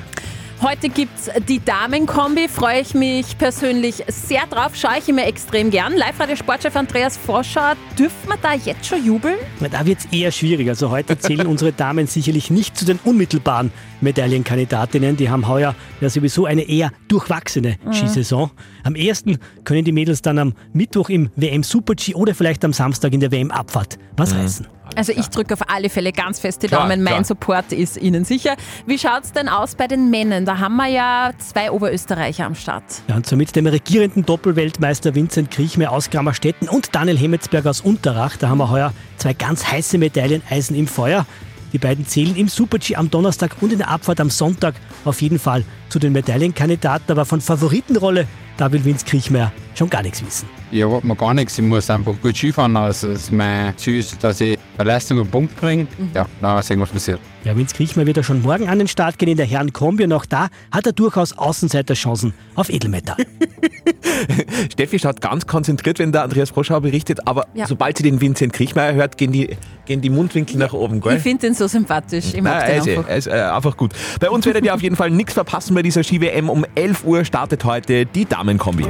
Heute 0.63 0.87
gibt's 0.87 1.29
die 1.49 1.59
Damenkombi, 1.59 2.47
freue 2.47 2.79
ich 2.79 2.93
mich 2.93 3.37
persönlich 3.37 4.01
sehr 4.07 4.45
drauf, 4.49 4.75
schaue 4.77 4.97
ich 4.99 5.09
immer 5.09 5.27
extrem 5.27 5.69
gern. 5.71 5.91
Live-Radio-Sportchef 5.97 6.73
Andreas 6.77 7.17
Forscher, 7.17 7.75
dürfen 7.99 8.29
wir 8.29 8.37
da 8.41 8.53
jetzt 8.53 8.85
schon 8.85 9.05
jubeln? 9.05 9.35
Na, 9.59 9.67
Da 9.67 9.85
wird 9.85 9.99
es 9.99 10.05
eher 10.05 10.31
schwierig. 10.31 10.69
Also 10.69 10.89
heute 10.89 11.17
zählen 11.19 11.47
unsere 11.47 11.73
Damen 11.73 12.07
sicherlich 12.07 12.49
nicht 12.49 12.77
zu 12.77 12.85
den 12.85 12.97
unmittelbaren 13.03 13.71
Medaillenkandidatinnen. 13.99 15.17
Die 15.17 15.29
haben 15.29 15.49
heuer 15.49 15.75
ja 15.99 16.09
sowieso 16.09 16.45
eine 16.45 16.61
eher 16.61 16.91
durchwachsene 17.09 17.75
Mhm. 17.83 17.91
Skisaison. 17.93 18.51
Am 18.83 18.95
ersten 18.95 19.39
können 19.65 19.83
die 19.83 19.91
Mädels 19.91 20.21
dann 20.21 20.39
am 20.39 20.53
Mittwoch 20.71 21.09
im 21.09 21.29
WM 21.35 21.63
Super-G 21.63 22.13
oder 22.15 22.33
vielleicht 22.33 22.63
am 22.63 22.71
Samstag 22.71 23.11
in 23.13 23.19
der 23.19 23.31
WM-Abfahrt 23.31 23.97
was 24.15 24.33
reißen. 24.33 24.67
Also 24.95 25.11
ich 25.11 25.27
drücke 25.27 25.53
auf 25.53 25.69
alle 25.69 25.89
Fälle 25.89 26.11
ganz 26.11 26.39
fest 26.39 26.63
die 26.63 26.67
Klar, 26.67 26.81
Daumen, 26.81 27.03
mein 27.03 27.13
klar. 27.13 27.23
Support 27.25 27.71
ist 27.71 27.97
Ihnen 27.97 28.25
sicher. 28.25 28.55
Wie 28.85 28.97
schaut's 28.97 29.31
denn 29.31 29.49
aus 29.49 29.75
bei 29.75 29.87
den 29.87 30.09
Männern? 30.09 30.45
Da 30.45 30.59
haben 30.59 30.75
wir 30.75 30.87
ja 30.87 31.31
zwei 31.39 31.71
Oberösterreicher 31.71 32.45
am 32.45 32.55
Start. 32.55 32.83
Ja, 33.07 33.15
und 33.15 33.25
zwar 33.25 33.37
mit 33.37 33.55
dem 33.55 33.67
regierenden 33.67 34.25
Doppelweltmeister 34.25 35.15
Vincent 35.15 35.51
Kriechmer 35.51 35.91
aus 35.91 36.09
Grammerstetten 36.09 36.69
und 36.69 36.93
Daniel 36.93 37.17
Hemmetsberg 37.17 37.65
aus 37.65 37.81
Unterrach. 37.81 38.37
Da 38.37 38.49
haben 38.49 38.59
wir 38.59 38.69
heuer 38.69 38.93
zwei 39.17 39.33
ganz 39.33 39.65
heiße 39.65 39.97
Medailleneisen 39.97 40.75
im 40.75 40.87
Feuer. 40.87 41.25
Die 41.71 41.79
beiden 41.79 42.05
zählen 42.05 42.35
im 42.35 42.47
Super-G 42.47 42.95
am 42.95 43.09
Donnerstag 43.09 43.55
und 43.61 43.71
in 43.73 43.79
der 43.79 43.89
Abfahrt 43.89 44.21
am 44.21 44.29
Sonntag 44.29 44.75
auf 45.05 45.23
jeden 45.23 45.39
Fall 45.39 45.65
zu 45.89 45.97
den 45.97 46.13
Medaillenkandidaten. 46.13 47.11
Aber 47.11 47.25
von 47.25 47.41
Favoritenrolle, 47.41 48.27
da 48.57 48.71
will 48.71 48.85
Vince 48.85 49.03
Kriechmer 49.05 49.51
schon 49.73 49.89
gar 49.89 50.03
nichts 50.03 50.23
wissen. 50.23 50.47
Ich 50.71 50.81
erwarte 50.81 51.07
mir 51.07 51.15
gar 51.15 51.33
nichts. 51.33 51.57
Ich 51.57 51.65
muss 51.65 51.89
einfach 51.89 52.13
gut 52.21 52.37
Skifahren. 52.37 52.77
Also 52.77 53.07
das 53.07 53.23
ist 53.23 53.31
mein 53.31 53.75
Ziel, 53.77 54.05
dass 54.21 54.39
ich 54.41 54.59
Leistung 54.77 55.19
und 55.19 55.29
Punkt 55.29 55.55
bringe. 55.55 55.87
Ja, 56.13 56.25
dann 56.41 56.61
sehen 56.63 56.79
wir, 56.79 56.83
was 56.83 56.91
passiert. 56.91 57.19
Ja, 57.43 57.57
Vince 57.57 57.75
Kriechmer 57.75 58.05
wird 58.05 58.15
ja 58.15 58.23
schon 58.23 58.41
morgen 58.41 58.69
an 58.69 58.77
den 58.79 58.87
Start 58.87 59.17
gehen 59.19 59.27
in 59.27 59.35
der 59.35 59.45
Herren 59.45 59.73
Kombi 59.73 60.05
und 60.05 60.13
auch 60.13 60.25
da 60.25 60.47
hat 60.71 60.85
er 60.85 60.93
durchaus 60.93 61.37
Außenseiterchancen 61.37 62.33
auf 62.55 62.69
Edelmetal. 62.69 63.17
Steffi 64.71 64.97
schaut 64.99 65.19
ganz 65.19 65.45
konzentriert, 65.45 65.99
wenn 65.99 66.13
der 66.13 66.23
Andreas 66.23 66.51
Froschauer 66.51 66.79
berichtet, 66.81 67.27
aber 67.27 67.47
Ja. 67.53 67.67
sobald 67.67 67.97
sie 67.97 68.03
den 68.03 68.21
Vincent 68.21 68.53
Kriechmeier 68.53 68.93
hört, 68.93 69.17
gehen 69.17 69.33
die, 69.33 69.57
gehen 69.85 69.99
die 69.99 70.09
Mundwinkel 70.09 70.57
nach 70.57 70.71
oben, 70.71 71.01
gell? 71.01 71.17
Ich 71.17 71.23
finde 71.23 71.47
den 71.47 71.53
so 71.53 71.67
sympathisch. 71.67 72.33
Ich 72.33 72.41
mag 72.41 72.59
Nein, 72.65 72.65
den 72.65 72.69
er 72.69 72.77
ist, 72.77 72.87
einfach. 72.97 73.09
er 73.09 73.17
ist 73.17 73.27
äh, 73.27 73.31
einfach 73.31 73.75
gut. 73.77 73.91
Bei 74.21 74.29
uns 74.29 74.45
werdet 74.45 74.63
ihr 74.63 74.73
auf 74.73 74.81
jeden 74.81 74.95
Fall 74.95 75.11
nichts 75.11 75.33
verpassen 75.33 75.75
bei 75.75 75.81
dieser 75.81 76.03
Ski-WM. 76.03 76.49
Um 76.49 76.65
11 76.75 77.03
Uhr 77.03 77.25
startet 77.25 77.65
heute 77.65 78.05
die 78.05 78.23
Damenkombi. 78.25 78.85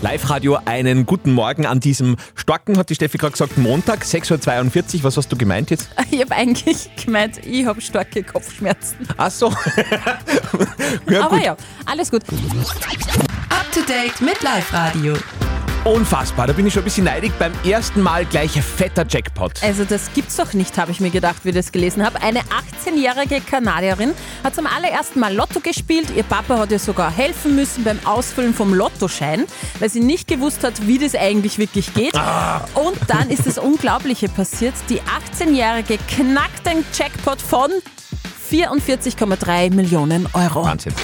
Live-Radio, 0.00 0.58
einen 0.64 1.06
guten 1.06 1.32
Morgen 1.32 1.66
an 1.66 1.80
diesem 1.80 2.16
starken, 2.36 2.78
hat 2.78 2.90
die 2.90 2.94
Steffi 2.94 3.18
gerade 3.18 3.32
gesagt, 3.32 3.58
Montag, 3.58 4.04
6.42 4.04 4.98
Uhr. 4.98 5.04
Was 5.04 5.16
hast 5.16 5.30
du 5.32 5.36
gemeint 5.36 5.70
jetzt? 5.70 5.88
Ich 6.12 6.20
habe 6.20 6.32
eigentlich 6.34 6.90
gemeint, 7.02 7.31
ich 7.38 7.66
habe 7.66 7.80
starke 7.80 8.22
Kopfschmerzen. 8.22 9.06
Ach 9.16 9.30
so. 9.30 9.50
ja, 11.08 11.24
Aber 11.24 11.36
gut. 11.36 11.44
ja, 11.44 11.56
alles 11.86 12.10
gut. 12.10 12.22
Up 13.48 13.72
to 13.72 13.80
date 13.82 14.20
mit 14.20 14.42
Live 14.42 14.72
Radio. 14.72 15.14
Unfassbar, 15.84 16.46
da 16.46 16.52
bin 16.52 16.64
ich 16.68 16.74
schon 16.74 16.82
ein 16.82 16.84
bisschen 16.84 17.04
neidig. 17.06 17.32
Beim 17.40 17.52
ersten 17.64 18.02
Mal 18.02 18.24
gleich 18.24 18.54
ein 18.54 18.62
fetter 18.62 19.04
Jackpot. 19.08 19.60
Also 19.64 19.84
das 19.84 20.12
gibt's 20.14 20.36
doch 20.36 20.52
nicht, 20.52 20.78
habe 20.78 20.92
ich 20.92 21.00
mir 21.00 21.10
gedacht, 21.10 21.44
wie 21.44 21.48
ich 21.48 21.56
das 21.56 21.72
gelesen 21.72 22.06
habe. 22.06 22.22
Eine 22.22 22.38
18-jährige 22.40 23.40
Kanadierin 23.40 24.14
hat 24.44 24.54
zum 24.54 24.68
allerersten 24.68 25.18
Mal 25.18 25.34
Lotto 25.34 25.58
gespielt. 25.58 26.06
Ihr 26.14 26.22
Papa 26.22 26.56
hat 26.56 26.70
ihr 26.70 26.78
sogar 26.78 27.10
helfen 27.10 27.56
müssen 27.56 27.82
beim 27.82 27.98
Ausfüllen 28.04 28.54
vom 28.54 28.74
Lottoschein, 28.74 29.44
weil 29.80 29.90
sie 29.90 29.98
nicht 29.98 30.28
gewusst 30.28 30.62
hat, 30.62 30.86
wie 30.86 30.98
das 30.98 31.16
eigentlich 31.16 31.58
wirklich 31.58 31.92
geht. 31.94 32.14
Und 32.74 32.98
dann 33.08 33.28
ist 33.28 33.46
das 33.46 33.58
Unglaubliche 33.58 34.28
passiert. 34.28 34.74
Die 34.88 35.00
18-jährige 35.00 35.98
knackt 36.06 36.64
den 36.64 36.84
Jackpot 36.94 37.42
von 37.42 37.72
44,3 38.52 39.74
Millionen 39.74 40.28
Euro. 40.32 40.64
Wahnsinn. 40.64 40.94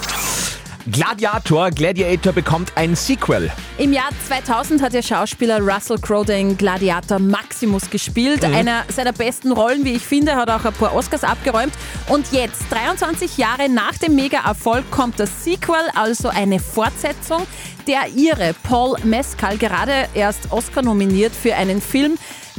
Gladiator, 0.91 1.71
Gladiator 1.71 2.33
bekommt 2.33 2.73
ein 2.75 2.95
Sequel. 2.95 3.51
Im 3.77 3.93
Jahr 3.93 4.09
2000 4.27 4.81
hat 4.81 4.95
der 4.95 5.03
Schauspieler 5.03 5.61
Russell 5.61 5.99
Crowe 5.99 6.25
den 6.25 6.57
Gladiator 6.57 7.19
Maximus 7.19 7.91
gespielt. 7.91 8.47
Mhm. 8.47 8.55
Einer 8.55 8.85
seiner 8.89 9.13
besten 9.13 9.53
Rollen, 9.53 9.85
wie 9.85 9.95
ich 9.95 10.03
finde, 10.03 10.37
hat 10.37 10.49
auch 10.49 10.65
ein 10.65 10.73
paar 10.73 10.95
Oscars 10.95 11.25
abgeräumt. 11.25 11.73
Und 12.09 12.33
jetzt, 12.33 12.63
23 12.71 13.37
Jahre 13.37 13.69
nach 13.69 13.99
dem 13.99 14.15
Mega-Erfolg, 14.15 14.91
kommt 14.91 15.21
das 15.21 15.45
Sequel, 15.45 15.91
also 15.95 16.29
eine 16.29 16.59
Fortsetzung. 16.59 17.43
Der 17.87 18.09
Ire 18.17 18.55
Paul 18.63 18.97
Mescal, 19.05 19.59
gerade 19.59 20.09
erst 20.15 20.51
Oscar 20.53 20.83
nominiert 20.83 21.35
für 21.35 21.55
einen 21.55 21.83
Film, 21.83 22.17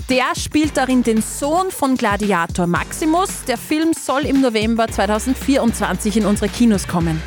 der 0.10 0.36
spielt 0.38 0.78
darin 0.78 1.04
den 1.04 1.22
Sohn 1.22 1.72
von 1.72 1.96
Gladiator 1.96 2.68
Maximus. 2.68 3.44
Der 3.48 3.58
Film 3.58 3.94
soll 3.94 4.22
im 4.22 4.42
November 4.42 4.88
2024 4.88 6.18
in 6.18 6.26
unsere 6.26 6.50
Kinos 6.50 6.88
kommen. 6.88 7.22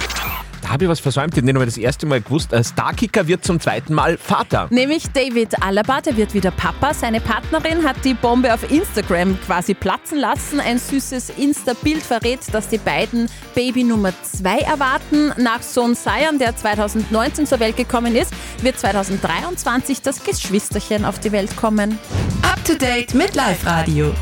Da 0.62 0.70
habe 0.70 0.84
ich 0.84 0.90
was 0.90 1.00
versäumt, 1.00 1.36
den 1.36 1.48
habe 1.48 1.64
ich 1.64 1.74
das 1.74 1.76
erste 1.76 2.06
Mal 2.06 2.20
gewusst. 2.20 2.54
Ein 2.54 2.62
Starkicker 2.62 3.26
wird 3.26 3.44
zum 3.44 3.58
zweiten 3.58 3.94
Mal 3.94 4.16
Vater. 4.16 4.68
Nämlich 4.70 5.10
David 5.12 5.60
Alaba, 5.60 6.00
der 6.00 6.16
wird 6.16 6.34
wieder 6.34 6.52
Papa. 6.52 6.94
Seine 6.94 7.20
Partnerin 7.20 7.84
hat 7.84 7.96
die 8.04 8.14
Bombe 8.14 8.54
auf 8.54 8.70
Instagram 8.70 9.36
quasi 9.44 9.74
platzen 9.74 10.18
lassen. 10.18 10.60
Ein 10.60 10.78
süßes 10.78 11.30
Insta-Bild 11.30 12.02
verrät, 12.02 12.40
dass 12.52 12.68
die 12.68 12.78
beiden 12.78 13.28
Baby 13.56 13.82
Nummer 13.82 14.12
2 14.22 14.58
erwarten. 14.60 15.32
Nach 15.36 15.62
Sohn 15.62 15.96
Sion, 15.96 16.38
der 16.38 16.54
2019 16.54 17.46
zur 17.46 17.58
Welt 17.58 17.76
gekommen 17.76 18.14
ist, 18.14 18.32
wird 18.62 18.78
2023 18.78 20.00
das 20.00 20.22
Geschwisterchen 20.22 21.04
auf 21.04 21.18
die 21.18 21.32
Welt 21.32 21.56
kommen. 21.56 21.98
Up 22.42 22.64
to 22.64 22.74
date 22.74 23.14
mit 23.14 23.34
Live 23.34 23.66
Radio. 23.66 24.14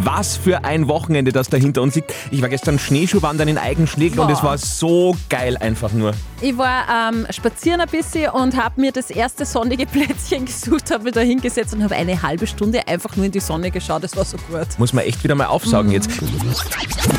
Was 0.00 0.36
für 0.36 0.64
ein 0.64 0.88
Wochenende, 0.88 1.32
das 1.32 1.48
da 1.48 1.56
hinter 1.56 1.82
uns 1.82 1.94
liegt. 1.94 2.12
Ich 2.30 2.42
war 2.42 2.48
gestern 2.48 2.78
Schneeschuhwandern 2.78 3.48
in 3.48 3.58
Eigenschlägen 3.58 4.18
und 4.18 4.30
es 4.30 4.42
war 4.42 4.58
so 4.58 5.05
geil 5.28 5.56
einfach 5.58 5.92
nur. 5.92 6.12
Ich 6.40 6.56
war 6.56 6.84
ähm, 7.10 7.26
spazieren 7.30 7.80
ein 7.80 7.88
bisschen 7.88 8.30
und 8.30 8.56
habe 8.56 8.80
mir 8.80 8.92
das 8.92 9.10
erste 9.10 9.44
sonnige 9.44 9.86
Plätzchen 9.86 10.44
gesucht, 10.46 10.90
habe 10.90 11.04
mich 11.04 11.12
da 11.14 11.20
hingesetzt 11.20 11.74
und 11.74 11.82
habe 11.82 11.94
eine 11.94 12.20
halbe 12.22 12.46
Stunde 12.46 12.86
einfach 12.88 13.14
nur 13.16 13.26
in 13.26 13.32
die 13.32 13.40
Sonne 13.40 13.70
geschaut. 13.70 14.02
Das 14.04 14.16
war 14.16 14.24
so 14.24 14.36
gut. 14.50 14.66
Muss 14.78 14.92
man 14.92 15.04
echt 15.04 15.22
wieder 15.24 15.34
mal 15.34 15.46
aufsaugen 15.46 15.88
Mhm. 15.88 15.92
jetzt. 15.94 16.10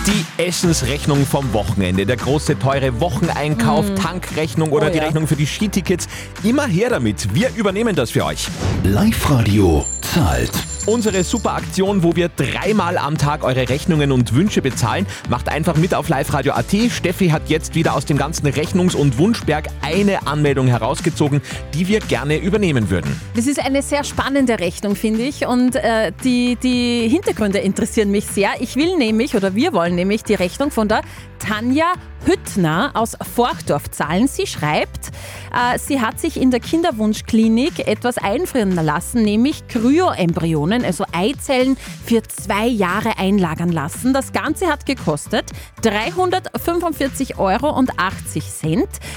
Die 0.07 0.43
Essensrechnung 0.43 1.25
vom 1.25 1.51
Wochenende, 1.53 2.05
der 2.05 2.17
große 2.17 2.57
teure 2.59 2.99
Wocheneinkauf, 2.99 3.89
Mhm. 3.89 3.95
Tankrechnung 3.95 4.71
oder 4.71 4.87
Oh 4.87 4.91
die 4.91 4.97
ja. 4.97 5.03
Rechnung 5.05 5.27
für 5.27 5.35
die 5.35 5.45
Skitickets. 5.47 6.07
Immer 6.43 6.65
her 6.67 6.89
damit. 6.89 7.33
Wir 7.33 7.49
übernehmen 7.55 7.95
das 7.95 8.11
für 8.11 8.25
euch. 8.25 8.47
Live-Radio 8.83 9.85
zahlt. 10.01 10.51
Unsere 10.87 11.25
super 11.25 11.55
Aktion, 11.55 12.01
wo 12.01 12.15
wir 12.15 12.29
dreimal 12.29 12.97
am 12.97 13.17
Tag 13.17 13.43
eure 13.43 13.67
Rechnungen 13.67 14.13
und 14.13 14.33
Wünsche 14.33 14.61
bezahlen. 14.61 15.05
Macht 15.27 15.49
einfach 15.49 15.75
mit 15.75 15.93
auf 15.93 16.07
liveradio.at. 16.07 16.73
Steffi 16.89 17.27
hat 17.27 17.49
jetzt 17.49 17.75
wieder 17.75 17.93
aus 17.93 18.05
dem 18.05 18.17
ganzen 18.17 18.47
Rechnungs- 18.47 18.95
und 18.95 19.17
Wunschberg 19.17 19.67
eine 19.81 20.25
Anmeldung 20.25 20.67
herausgezogen, 20.67 21.41
die 21.73 21.89
wir 21.89 21.99
gerne 21.99 22.37
übernehmen 22.37 22.89
würden. 22.89 23.19
Das 23.35 23.47
ist 23.47 23.59
eine 23.59 23.81
sehr 23.81 24.05
spannende 24.05 24.59
Rechnung, 24.59 24.95
finde 24.95 25.23
ich. 25.23 25.45
Und 25.45 25.75
äh, 25.75 26.13
die, 26.23 26.55
die 26.55 27.09
Hintergründe 27.09 27.57
interessieren 27.59 28.09
mich 28.09 28.25
sehr. 28.25 28.51
Ich 28.61 28.77
will 28.77 28.95
nämlich, 28.95 29.35
oder 29.35 29.55
wir 29.55 29.73
wollen 29.73 29.95
nämlich 29.95 30.23
die 30.23 30.35
Rechnung 30.35 30.71
von 30.71 30.87
der 30.87 31.01
Tanja 31.39 31.95
Hüttner 32.27 32.91
aus 32.93 33.15
Forchdorf 33.35 33.89
zahlen. 33.89 34.27
Sie 34.27 34.45
schreibt, 34.47 35.07
äh, 35.53 35.79
sie 35.79 36.01
hat 36.01 36.19
sich 36.19 36.39
in 36.39 36.51
der 36.51 36.59
Kinderwunschklinik 36.59 37.87
etwas 37.87 38.17
einfrieren 38.17 38.75
lassen, 38.75 39.23
nämlich 39.23 39.65
Kryoembryonen, 39.69 40.83
also 40.83 41.05
Eizellen, 41.13 41.77
für 42.05 42.21
zwei 42.23 42.67
Jahre 42.67 43.17
einlagern 43.17 43.71
lassen. 43.71 44.13
Das 44.13 44.33
Ganze 44.33 44.67
hat 44.67 44.85
gekostet 44.85 45.45
345,80 45.83 47.37
Euro. 47.39 47.81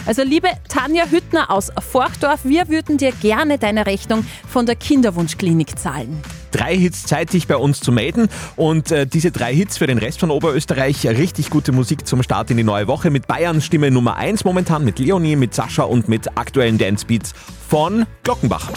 Also 0.06 0.22
liebe 0.22 0.48
Tanja 0.68 1.06
Hüttner 1.06 1.50
aus 1.50 1.72
Forchdorf, 1.90 2.44
wir 2.44 2.68
würden 2.68 2.96
dir 2.96 3.10
gerne 3.10 3.58
deine 3.58 3.86
Rechnung 3.86 4.24
von 4.48 4.66
der 4.66 4.76
Kinderwunschklinik 4.76 5.76
zahlen. 5.76 6.22
Drei 6.50 6.76
Hits 6.76 7.04
Zeit, 7.04 7.32
dich 7.32 7.46
bei 7.46 7.56
uns 7.56 7.80
zu 7.80 7.92
melden. 7.92 8.28
Und 8.56 8.90
äh, 8.90 9.06
diese 9.06 9.30
drei 9.30 9.54
Hits 9.54 9.78
für 9.78 9.86
den 9.86 9.98
Rest 9.98 10.20
von 10.20 10.30
Oberösterreich. 10.30 11.06
Richtig 11.06 11.50
gute 11.50 11.72
Musik 11.72 12.06
zum 12.06 12.22
Start 12.22 12.50
in 12.50 12.56
die 12.56 12.64
neue 12.64 12.86
Woche 12.86 13.10
mit 13.10 13.26
Bayerns 13.26 13.64
Stimme 13.64 13.90
Nummer 13.90 14.16
1 14.16 14.44
momentan, 14.44 14.84
mit 14.84 14.98
Leonie, 14.98 15.36
mit 15.36 15.54
Sascha 15.54 15.82
und 15.82 16.08
mit 16.08 16.36
aktuellen 16.36 16.78
Dancebeats 16.78 17.32
von 17.68 18.06
Glockenbach. 18.22 18.70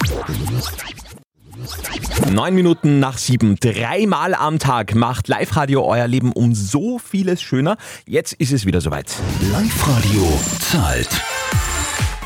Neun 2.32 2.56
Minuten 2.56 3.00
nach 3.00 3.18
sieben. 3.18 3.58
Dreimal 3.60 4.34
am 4.34 4.60
Tag 4.60 4.96
macht 4.96 5.28
Live-Radio 5.28 5.86
euer 5.86 6.08
Leben 6.08 6.32
um 6.32 6.54
so 6.54 7.00
vieles 7.00 7.42
schöner. 7.42 7.78
Jetzt 8.06 8.34
ist 8.34 8.52
es 8.52 8.66
wieder 8.66 8.82
soweit. 8.82 9.14
Live-Radio 9.52 10.40
zahlt. 10.60 11.10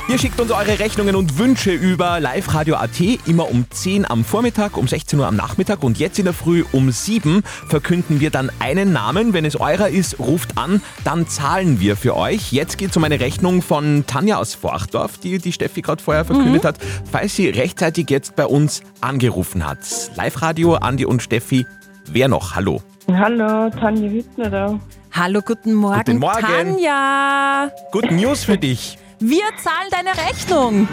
Ihr 0.10 0.18
schickt 0.18 0.40
uns 0.40 0.52
eure 0.52 0.80
Rechnungen 0.80 1.18
und 1.18 1.38
Wünsche 1.38 1.72
über 1.72 2.22
liveradio.at 2.22 3.00
immer 3.28 3.50
um 3.52 3.66
10 3.70 4.10
am 4.10 4.24
Vormittag, 4.24 4.78
um 4.78 4.88
16 4.88 5.20
Uhr 5.20 5.28
am 5.28 5.36
Nachmittag 5.36 5.84
und 5.84 6.00
jetzt 6.00 6.18
in 6.18 6.24
der 6.24 6.34
Früh 6.34 6.64
um 6.72 6.92
7 6.92 7.44
verkünden 7.68 8.22
wir 8.22 8.30
dann 8.30 8.50
einen 8.60 8.94
Namen. 8.94 9.34
Wenn 9.34 9.44
es 9.44 9.60
eurer 9.60 9.90
ist, 9.90 10.18
ruft 10.20 10.58
an, 10.58 10.82
dann 11.04 11.28
zahlen 11.28 11.82
wir 11.82 11.98
für 11.98 12.16
euch. 12.16 12.54
Jetzt 12.54 12.78
geht 12.78 12.92
es 12.92 12.98
um 12.98 13.04
eine 13.04 13.20
Rechnung 13.20 13.62
von 13.62 14.06
Tanja 14.08 14.38
aus 14.38 14.56
Forchdorf, 14.56 15.18
die 15.18 15.40
die 15.40 15.52
Steffi 15.52 15.82
gerade 15.82 16.02
vorher 16.02 16.24
verkündet 16.24 16.64
Mhm. 16.64 16.68
hat, 16.68 16.78
falls 17.12 17.36
sie 17.36 17.50
rechtzeitig 17.50 18.10
jetzt 18.10 18.38
bei 18.38 18.46
uns 18.46 18.84
angerufen 19.02 19.68
hat. 19.68 19.80
Live-Radio, 20.16 20.76
Andi 20.76 21.04
und 21.04 21.22
Steffi. 21.22 21.66
Wer 22.06 22.30
noch? 22.30 22.56
Hallo. 22.56 22.82
Hallo, 23.12 23.70
Tanja 23.72 24.10
Hüttner 24.10 24.50
da. 24.50 24.80
Hallo, 25.12 25.42
guten 25.42 25.74
Morgen, 25.74 26.00
Guten 26.06 26.20
Morgen. 26.20 26.42
Tanja. 26.46 27.72
Good 27.92 28.12
News 28.12 28.46
für 28.46 28.58
dich. 28.58 28.98
Wir 29.20 29.44
zahlen 29.64 29.90
deine 29.90 30.12
Rechnung. 30.30 30.88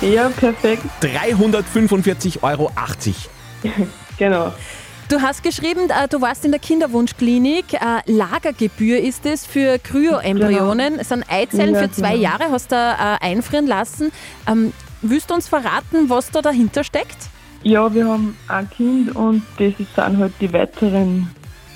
ja, 0.00 0.28
perfekt. 0.28 0.84
345,80 1.02 2.42
Euro. 2.42 2.70
Genau. 4.18 4.52
Du 5.08 5.22
hast 5.22 5.44
geschrieben, 5.44 5.88
äh, 5.90 6.08
du 6.08 6.20
warst 6.20 6.44
in 6.44 6.50
der 6.50 6.58
Kinderwunschklinik. 6.60 7.74
Äh, 7.74 7.78
Lagergebühr 8.06 8.98
ist 8.98 9.24
es 9.26 9.46
für 9.46 9.78
Kryoembryonen. 9.78 10.98
Es 10.98 11.10
sind 11.10 11.24
Eizellen 11.30 11.74
Ja, 11.74 11.82
für 11.82 11.90
zwei 11.92 12.10
genau. 12.14 12.22
Jahre, 12.22 12.50
hast 12.50 12.72
du 12.72 12.74
äh, 12.76 13.24
einfrieren 13.24 13.68
lassen. 13.68 14.10
Ähm, 14.48 14.72
willst 15.00 15.30
du 15.30 15.34
uns 15.34 15.46
verraten, 15.48 16.10
was 16.10 16.32
da 16.32 16.42
dahinter 16.42 16.82
steckt? 16.82 17.16
Ja, 17.62 17.92
wir 17.94 18.06
haben 18.06 18.36
ein 18.48 18.68
Kind 18.70 19.14
und 19.14 19.42
das 19.58 19.74
sind 19.78 20.18
halt 20.18 20.32
die 20.40 20.52
weiteren 20.52 21.30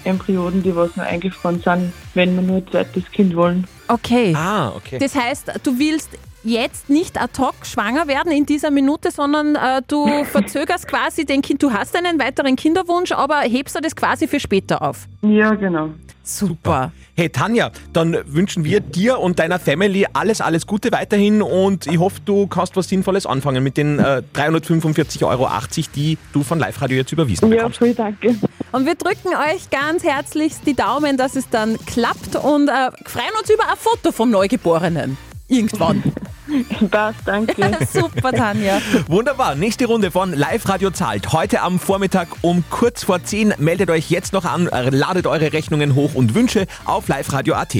Embryonen, 0.04 0.62
die 0.62 0.75
was 0.75 0.97
noch 0.97 1.04
eingefroren 1.04 1.61
sind, 1.61 1.92
wenn 2.14 2.35
wir 2.35 2.42
nur 2.42 2.56
ein 2.56 2.68
zweites 2.68 3.11
Kind 3.11 3.37
wollen. 3.37 3.66
Okay. 3.88 4.35
Ah, 4.37 4.73
okay. 4.76 4.99
Das 4.99 5.14
heißt, 5.14 5.61
du 5.62 5.78
willst 5.78 6.11
jetzt 6.44 6.90
nicht 6.90 7.21
ad 7.21 7.40
hoc 7.40 7.54
schwanger 7.64 8.09
werden 8.09 8.32
in 8.32 8.47
dieser 8.47 8.71
Minute, 8.71 9.11
sondern 9.11 9.54
äh, 9.54 9.82
du 9.87 10.25
verzögerst 10.25 10.88
quasi 10.88 11.25
den 11.25 11.42
Kind. 11.42 11.62
Du 11.62 11.73
hast 11.73 11.97
einen 11.97 12.18
weiteren 12.18 12.56
Kinderwunsch, 12.56 13.12
aber 13.12 13.40
hebst 13.40 13.76
du 13.76 13.80
das 13.80 13.94
quasi 13.94 14.26
für 14.26 14.40
später 14.40 14.82
auf. 14.82 15.06
Ja, 15.23 15.54
genau. 15.54 15.90
Super. 16.24 16.92
Hey 17.16 17.28
Tanja, 17.28 17.70
dann 17.92 18.16
wünschen 18.26 18.64
wir 18.64 18.80
dir 18.80 19.18
und 19.18 19.38
deiner 19.38 19.58
Family 19.58 20.06
alles, 20.12 20.40
alles 20.40 20.66
Gute 20.66 20.90
weiterhin 20.92 21.42
und 21.42 21.86
ich 21.86 21.98
hoffe, 21.98 22.20
du 22.24 22.46
kannst 22.46 22.76
was 22.76 22.88
Sinnvolles 22.88 23.26
anfangen 23.26 23.62
mit 23.62 23.76
den 23.76 23.98
äh, 23.98 24.22
345,80 24.34 25.26
Euro, 25.26 25.48
die 25.94 26.16
du 26.32 26.42
von 26.42 26.58
Live 26.58 26.80
Radio 26.80 26.98
jetzt 26.98 27.12
überwiesen 27.12 27.50
Ja, 27.50 27.56
bekommst. 27.56 27.78
voll 27.78 27.94
danke. 27.94 28.34
Und 28.70 28.86
wir 28.86 28.94
drücken 28.94 29.28
euch 29.28 29.68
ganz 29.70 30.04
herzlichst 30.04 30.62
die 30.66 30.74
Daumen, 30.74 31.16
dass 31.16 31.36
es 31.36 31.48
dann 31.50 31.76
klappt 31.86 32.36
und 32.36 32.68
äh, 32.68 32.90
freuen 33.04 33.32
uns 33.40 33.50
über 33.50 33.68
ein 33.68 33.76
Foto 33.76 34.12
vom 34.12 34.30
Neugeborenen. 34.30 35.18
Irgendwann. 35.48 36.02
Passt, 36.90 37.20
danke. 37.25 37.78
Super, 37.92 38.32
Tanja. 38.32 38.80
Wunderbar, 39.06 39.54
nächste 39.54 39.87
Runde 39.87 40.11
von 40.11 40.32
Live 40.32 40.68
Radio 40.68 40.90
zahlt. 40.90 41.32
Heute 41.32 41.62
am 41.62 41.78
Vormittag 41.78 42.28
um 42.42 42.64
kurz 42.70 43.04
vor 43.04 43.22
10. 43.22 43.54
Meldet 43.58 43.90
euch 43.90 44.11
jetzt 44.11 44.32
noch 44.32 44.44
an, 44.44 44.68
ladet 44.72 45.26
eure 45.26 45.52
Rechnungen 45.52 45.94
hoch 45.94 46.14
und 46.14 46.34
Wünsche 46.34 46.66
auf 46.84 47.08
liveradio.at. 47.08 47.76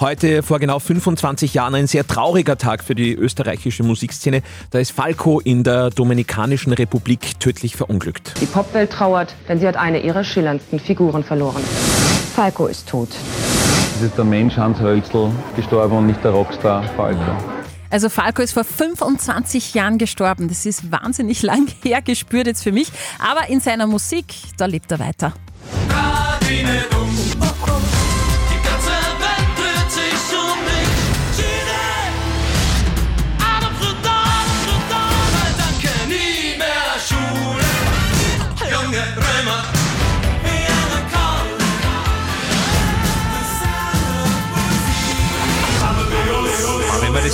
Heute 0.00 0.42
vor 0.42 0.58
genau 0.58 0.78
25 0.78 1.54
Jahren 1.54 1.74
ein 1.74 1.86
sehr 1.86 2.06
trauriger 2.06 2.56
Tag 2.56 2.82
für 2.82 2.94
die 2.94 3.14
österreichische 3.14 3.82
Musikszene. 3.82 4.42
Da 4.70 4.78
ist 4.78 4.92
Falco 4.92 5.40
in 5.40 5.64
der 5.64 5.90
Dominikanischen 5.90 6.72
Republik 6.72 7.38
tödlich 7.40 7.76
verunglückt. 7.76 8.34
Die 8.40 8.46
Popwelt 8.46 8.90
trauert, 8.90 9.34
denn 9.48 9.60
sie 9.60 9.68
hat 9.68 9.76
eine 9.76 10.00
ihrer 10.00 10.24
schillerndsten 10.24 10.80
Figuren 10.80 11.24
verloren. 11.24 11.62
Falco 12.34 12.66
ist 12.66 12.88
tot. 12.88 13.10
Es 13.96 14.02
ist 14.02 14.18
der 14.18 14.24
Mensch 14.24 14.56
Hans 14.56 14.80
Hölzl 14.80 15.30
gestorben 15.54 15.98
und 15.98 16.06
nicht 16.06 16.22
der 16.24 16.32
Rockstar 16.32 16.82
Falco. 16.96 17.20
Also 17.90 18.08
Falco 18.08 18.42
ist 18.42 18.52
vor 18.52 18.64
25 18.64 19.74
Jahren 19.74 19.98
gestorben. 19.98 20.48
Das 20.48 20.66
ist 20.66 20.90
wahnsinnig 20.90 21.42
lang 21.42 21.68
her 21.84 22.02
gespürt 22.02 22.48
jetzt 22.48 22.64
für 22.64 22.72
mich. 22.72 22.88
Aber 23.20 23.48
in 23.48 23.60
seiner 23.60 23.86
Musik, 23.86 24.34
da 24.56 24.66
lebt 24.66 24.90
er 24.90 24.98
weiter. 24.98 25.32
Die 26.40 26.93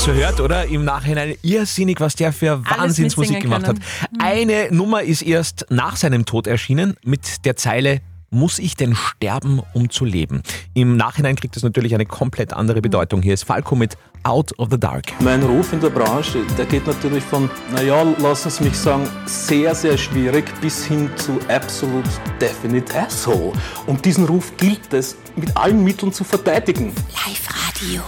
so 0.00 0.12
hört, 0.14 0.40
oder? 0.40 0.64
Im 0.66 0.84
Nachhinein 0.84 1.34
irrsinnig, 1.42 2.00
was 2.00 2.14
der 2.14 2.32
für 2.32 2.64
Wahnsinnsmusik 2.64 3.40
gemacht 3.40 3.68
hat. 3.68 3.76
können. 3.76 4.20
Eine 4.20 4.68
Nummer 4.70 5.02
ist 5.02 5.20
erst 5.20 5.66
nach 5.68 5.96
seinem 5.96 6.24
Tod 6.24 6.46
erschienen 6.46 6.96
mit 7.04 7.44
der 7.44 7.56
Zeile 7.56 8.00
muss 8.30 8.60
ich 8.60 8.76
denn 8.76 8.94
sterben, 8.94 9.60
um 9.74 9.90
zu 9.90 10.04
leben? 10.04 10.42
Im 10.72 10.96
Nachhinein 10.96 11.34
kriegt 11.34 11.56
das 11.56 11.64
natürlich 11.64 11.94
eine 11.94 12.06
komplett 12.06 12.52
andere 12.52 12.80
Bedeutung. 12.80 13.22
Hier 13.22 13.34
ist 13.34 13.42
Falco 13.42 13.74
mit 13.74 13.96
Out 14.22 14.56
of 14.58 14.68
the 14.70 14.78
Dark. 14.78 15.06
Mein 15.20 15.42
Ruf 15.42 15.72
in 15.72 15.80
der 15.80 15.90
Branche, 15.90 16.38
der 16.56 16.66
geht 16.66 16.86
natürlich 16.86 17.24
von, 17.24 17.50
naja, 17.72 18.02
lassen 18.18 18.50
Sie 18.50 18.64
mich 18.64 18.76
sagen, 18.76 19.08
sehr, 19.26 19.74
sehr 19.74 19.98
schwierig 19.98 20.44
bis 20.60 20.84
hin 20.84 21.10
zu 21.16 21.40
absolut 21.48 22.04
definite 22.40 23.00
asshole. 23.00 23.52
Und 23.86 24.04
diesen 24.04 24.26
Ruf 24.26 24.56
gilt 24.58 24.92
es 24.92 25.16
mit 25.40 25.56
allen 25.56 25.82
Mitteln 25.82 26.12
zu 26.12 26.22
verteidigen. 26.22 26.94
Live-Radio. 27.12 28.02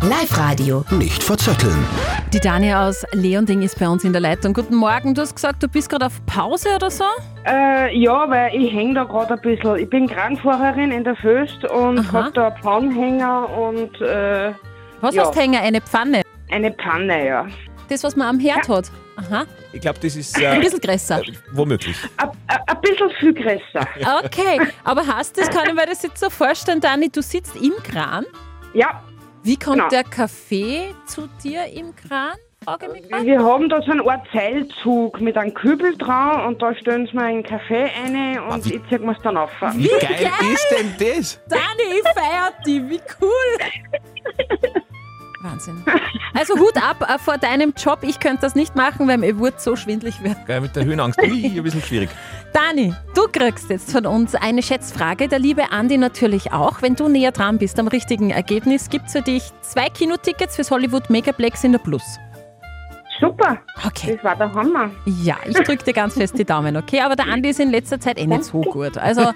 Live-Radio. 0.00 0.84
Nicht 0.90 1.22
verzetteln. 1.22 1.84
Die 2.32 2.38
Dani 2.38 2.72
aus 2.72 3.04
Leonding 3.12 3.62
ist 3.62 3.78
bei 3.78 3.88
uns 3.88 4.04
in 4.04 4.12
der 4.12 4.20
Leitung. 4.20 4.54
Guten 4.54 4.76
Morgen, 4.76 5.14
du 5.14 5.22
hast 5.22 5.34
gesagt, 5.34 5.62
du 5.62 5.68
bist 5.68 5.90
gerade 5.90 6.06
auf 6.06 6.24
Pause 6.24 6.68
oder 6.76 6.90
so? 6.90 7.04
Äh, 7.44 7.98
ja, 7.98 8.30
weil 8.30 8.54
ich 8.54 8.72
hänge 8.72 8.94
da 8.94 9.04
gerade 9.04 9.34
ein 9.34 9.40
bisschen. 9.40 9.76
Ich 9.76 9.90
bin 9.90 10.06
Kranfahrerin 10.06 10.92
in 10.92 11.02
der 11.02 11.16
Föst 11.16 11.64
und 11.64 12.12
hab 12.12 12.32
da 12.34 12.52
Pfannenhänger 12.52 13.48
und. 13.50 14.00
Äh, 14.00 14.52
Was 15.00 15.14
ja, 15.14 15.22
hast 15.22 15.34
du 15.34 15.40
hängen? 15.40 15.60
Eine 15.60 15.80
Pfanne? 15.80 16.22
Eine 16.50 16.72
Pfanne, 16.72 17.26
ja. 17.26 17.46
Das, 17.88 18.04
was 18.04 18.14
man 18.14 18.28
am 18.28 18.38
Herd 18.38 18.68
hat? 18.68 18.90
Aha. 19.18 19.44
Ich 19.72 19.80
glaube, 19.80 19.98
das 20.00 20.14
ist 20.16 20.36
Ein 20.42 20.60
bisschen 20.60 20.80
größer. 20.80 21.20
äh, 21.20 21.32
womöglich. 21.52 21.96
Ein 22.16 22.30
ein 22.66 22.80
bisschen 22.80 23.10
viel 23.18 23.34
größer. 23.34 23.86
Okay, 24.24 24.60
aber 24.84 25.06
hast 25.06 25.36
du 25.36 25.40
das, 25.40 25.50
kann 25.50 25.66
ich 25.68 25.74
mir 25.74 25.86
das 25.86 26.02
jetzt 26.02 26.20
so 26.20 26.30
vorstellen, 26.30 26.80
Dani, 26.80 27.10
du 27.10 27.20
sitzt 27.22 27.56
im 27.56 27.72
Kran? 27.82 28.24
Ja. 28.74 29.02
Wie 29.42 29.56
kommt 29.58 29.76
Genau. 29.76 29.88
der 29.88 30.04
Kaffee 30.04 30.94
zu 31.06 31.28
dir 31.42 31.64
im 31.66 31.94
Kran? 31.96 32.36
Wir 33.24 33.42
haben 33.42 33.68
da 33.70 33.80
so 33.80 33.92
einen 33.92 34.06
Art 34.08 34.26
Seilzug 34.32 35.20
mit 35.20 35.36
einem 35.38 35.54
Kübel 35.54 35.96
dran 35.96 36.44
und 36.46 36.60
da 36.60 36.74
stellen 36.74 37.06
sie 37.06 37.16
mir 37.16 37.22
einen 37.24 37.42
Kaffee 37.42 37.84
rein 38.04 38.38
und 38.50 38.66
ich 38.66 38.80
zieh 38.90 38.98
mir's 38.98 39.16
dann 39.22 39.36
auf. 39.38 39.50
Wie 39.74 39.88
geil 39.88 40.30
ist 40.52 40.66
denn 40.70 40.94
das? 40.98 41.40
Dani, 41.48 41.62
ich 41.94 42.08
feier 42.12 42.52
die, 42.66 42.88
wie 42.90 43.00
cool! 43.22 44.82
Wahnsinn. 45.40 45.82
Also 46.34 46.58
Hut 46.58 46.76
ab 46.76 47.06
äh, 47.08 47.18
vor 47.18 47.38
deinem 47.38 47.72
Job. 47.76 48.00
Ich 48.02 48.20
könnte 48.20 48.42
das 48.42 48.54
nicht 48.54 48.76
machen, 48.76 49.08
weil 49.08 49.18
mir 49.18 49.38
wird 49.38 49.60
so 49.60 49.76
schwindlig 49.76 50.22
werden. 50.22 50.44
Geil, 50.46 50.60
mit 50.60 50.74
der 50.74 50.84
Höhenangst. 50.84 51.20
Ui, 51.20 51.46
ein 51.46 51.62
bisschen 51.62 51.82
schwierig. 51.82 52.10
Dani, 52.52 52.94
du 53.14 53.28
kriegst 53.28 53.70
jetzt 53.70 53.92
von 53.92 54.06
uns 54.06 54.34
eine 54.34 54.62
Schätzfrage. 54.62 55.28
Der 55.28 55.38
liebe 55.38 55.70
Andi 55.70 55.96
natürlich 55.96 56.52
auch. 56.52 56.82
Wenn 56.82 56.96
du 56.96 57.08
näher 57.08 57.32
dran 57.32 57.58
bist 57.58 57.78
am 57.78 57.88
richtigen 57.88 58.30
Ergebnis, 58.30 58.88
gibt 58.88 59.06
es 59.06 59.12
für 59.12 59.22
dich 59.22 59.44
zwei 59.62 59.88
Kinotickets 59.88 60.56
fürs 60.56 60.70
Hollywood 60.70 61.10
Megaplex 61.10 61.64
in 61.64 61.72
der 61.72 61.78
Plus. 61.78 62.18
Super. 63.20 63.58
Okay. 63.84 64.14
Das 64.14 64.24
war 64.24 64.36
der 64.36 64.52
Hammer. 64.52 64.90
Ja, 65.04 65.36
ich 65.44 65.56
drücke 65.56 65.84
dir 65.84 65.92
ganz 65.92 66.14
fest 66.14 66.38
die 66.38 66.44
Daumen, 66.44 66.76
okay? 66.76 67.00
Aber 67.00 67.16
der 67.16 67.26
Andi 67.26 67.48
ist 67.48 67.60
in 67.60 67.70
letzter 67.70 67.98
Zeit 67.98 68.18
eh 68.18 68.26
nicht 68.26 68.44
so 68.44 68.60
gut. 68.60 68.96
Also 68.96 69.22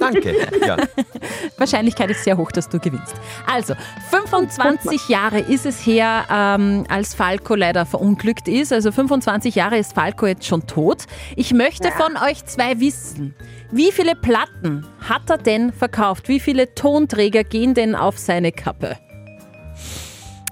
Danke. 0.00 0.34
Ja. 0.66 0.76
Wahrscheinlichkeit 1.58 2.10
ist 2.10 2.24
sehr 2.24 2.36
hoch, 2.36 2.50
dass 2.52 2.68
du 2.68 2.78
gewinnst. 2.78 3.14
Also, 3.46 3.74
25 4.10 5.08
Jahre 5.08 5.40
ist 5.40 5.66
es 5.66 5.84
her, 5.86 6.24
ähm, 6.30 6.84
als 6.88 7.14
Falco 7.14 7.54
leider 7.54 7.86
verunglückt 7.86 8.48
ist. 8.48 8.72
Also 8.72 8.92
25 8.92 9.54
Jahre 9.54 9.78
ist 9.78 9.94
Falco 9.94 10.26
jetzt 10.26 10.46
schon 10.46 10.66
tot. 10.66 11.04
Ich 11.36 11.52
möchte 11.52 11.90
von 11.92 12.16
euch 12.16 12.44
zwei 12.44 12.80
wissen, 12.80 13.34
wie 13.70 13.92
viele 13.92 14.14
Platten 14.14 14.86
hat 15.08 15.28
er 15.28 15.38
denn 15.38 15.72
verkauft? 15.72 16.28
Wie 16.28 16.40
viele 16.40 16.74
Tonträger 16.74 17.44
gehen 17.44 17.74
denn 17.74 17.94
auf 17.94 18.18
seine 18.18 18.52
Kappe? 18.52 18.96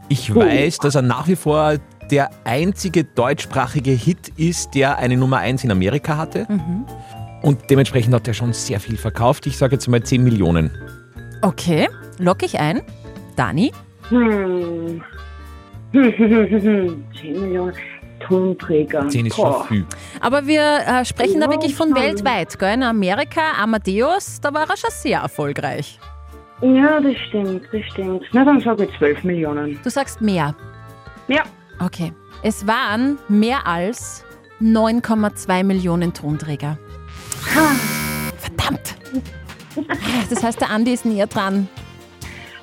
Ich 0.08 0.34
weiß, 0.34 0.78
dass 0.78 0.94
er 0.94 1.02
nach 1.02 1.26
wie 1.28 1.36
vor 1.36 1.76
der 2.10 2.30
einzige 2.44 3.04
deutschsprachige 3.04 3.92
Hit 3.92 4.28
ist, 4.36 4.74
der 4.74 4.98
eine 4.98 5.16
Nummer 5.16 5.38
1 5.38 5.64
in 5.64 5.70
Amerika 5.70 6.16
hatte. 6.16 6.46
Und 7.42 7.70
dementsprechend 7.70 8.14
hat 8.14 8.28
er 8.28 8.34
schon 8.34 8.52
sehr 8.52 8.80
viel 8.80 8.96
verkauft. 8.96 9.46
Ich 9.46 9.56
sage 9.56 9.74
jetzt 9.74 9.88
mal 9.88 10.02
10 10.02 10.22
Millionen. 10.22 10.70
Okay, 11.40 11.88
lock 12.18 12.42
ich 12.42 12.58
ein. 12.60 12.82
Dani? 13.36 13.72
Hm. 14.10 15.02
10 15.92 17.04
Millionen 17.22 17.74
Tonträger. 18.20 19.08
10 19.08 19.26
ist 19.26 19.36
schon 19.36 19.64
viel. 19.66 19.86
Aber 20.20 20.46
wir 20.46 20.62
äh, 20.86 21.04
sprechen 21.04 21.40
da 21.40 21.46
Ja, 21.46 21.52
wirklich 21.52 21.74
von 21.74 21.94
weltweit. 21.94 22.58
Gell? 22.58 22.74
In 22.74 22.82
Amerika, 22.82 23.40
Amadeus, 23.60 24.40
da 24.40 24.54
war 24.54 24.68
er 24.68 24.76
schon 24.76 24.90
sehr 24.90 25.20
erfolgreich. 25.20 25.98
Ja, 26.62 27.00
das 27.00 27.16
stimmt, 27.28 27.62
das 27.72 27.84
stimmt. 27.92 28.24
Na, 28.32 28.44
dann 28.44 28.60
sage 28.60 28.84
ich 28.84 28.98
12 28.98 29.24
Millionen. 29.24 29.80
Du 29.82 29.90
sagst 29.90 30.20
mehr. 30.20 30.54
Ja. 31.28 31.42
Okay. 31.80 32.12
Es 32.44 32.66
waren 32.66 33.18
mehr 33.28 33.66
als 33.66 34.24
9,2 34.60 35.64
Millionen 35.64 36.12
Tonträger. 36.12 36.78
Verdammt! 38.38 38.96
Das 40.30 40.42
heißt, 40.42 40.60
der 40.60 40.70
Andi 40.70 40.92
ist 40.92 41.04
näher 41.04 41.26
dran. 41.26 41.68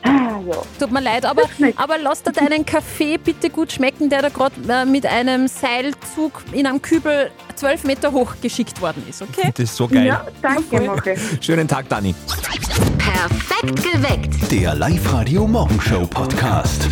Ja. 0.05 0.55
Tut 0.79 0.91
mir 0.91 1.01
leid, 1.01 1.25
aber, 1.25 1.43
aber 1.75 1.97
lass 1.97 2.23
dir 2.23 2.31
deinen 2.31 2.65
Kaffee 2.65 3.17
bitte 3.17 3.49
gut 3.49 3.71
schmecken, 3.71 4.09
der 4.09 4.21
da 4.21 4.29
gerade 4.29 4.55
äh, 4.67 4.85
mit 4.85 5.05
einem 5.05 5.47
Seilzug 5.47 6.43
in 6.53 6.65
einem 6.65 6.81
Kübel 6.81 7.29
12 7.55 7.83
Meter 7.83 8.11
hoch 8.11 8.35
geschickt 8.41 8.81
worden 8.81 9.03
ist, 9.07 9.21
okay? 9.21 9.51
Das 9.53 9.65
ist 9.65 9.75
so 9.75 9.87
geil. 9.87 10.05
Ja, 10.07 10.25
danke, 10.41 10.81
Mache. 10.81 11.15
Schönen 11.41 11.67
Tag, 11.67 11.89
Dani. 11.89 12.15
Perfekt 12.97 13.83
geweckt. 13.83 14.51
Der 14.51 14.75
Live-Radio 14.75 15.45
Morgenshow 15.45 16.07
Podcast. 16.07 16.87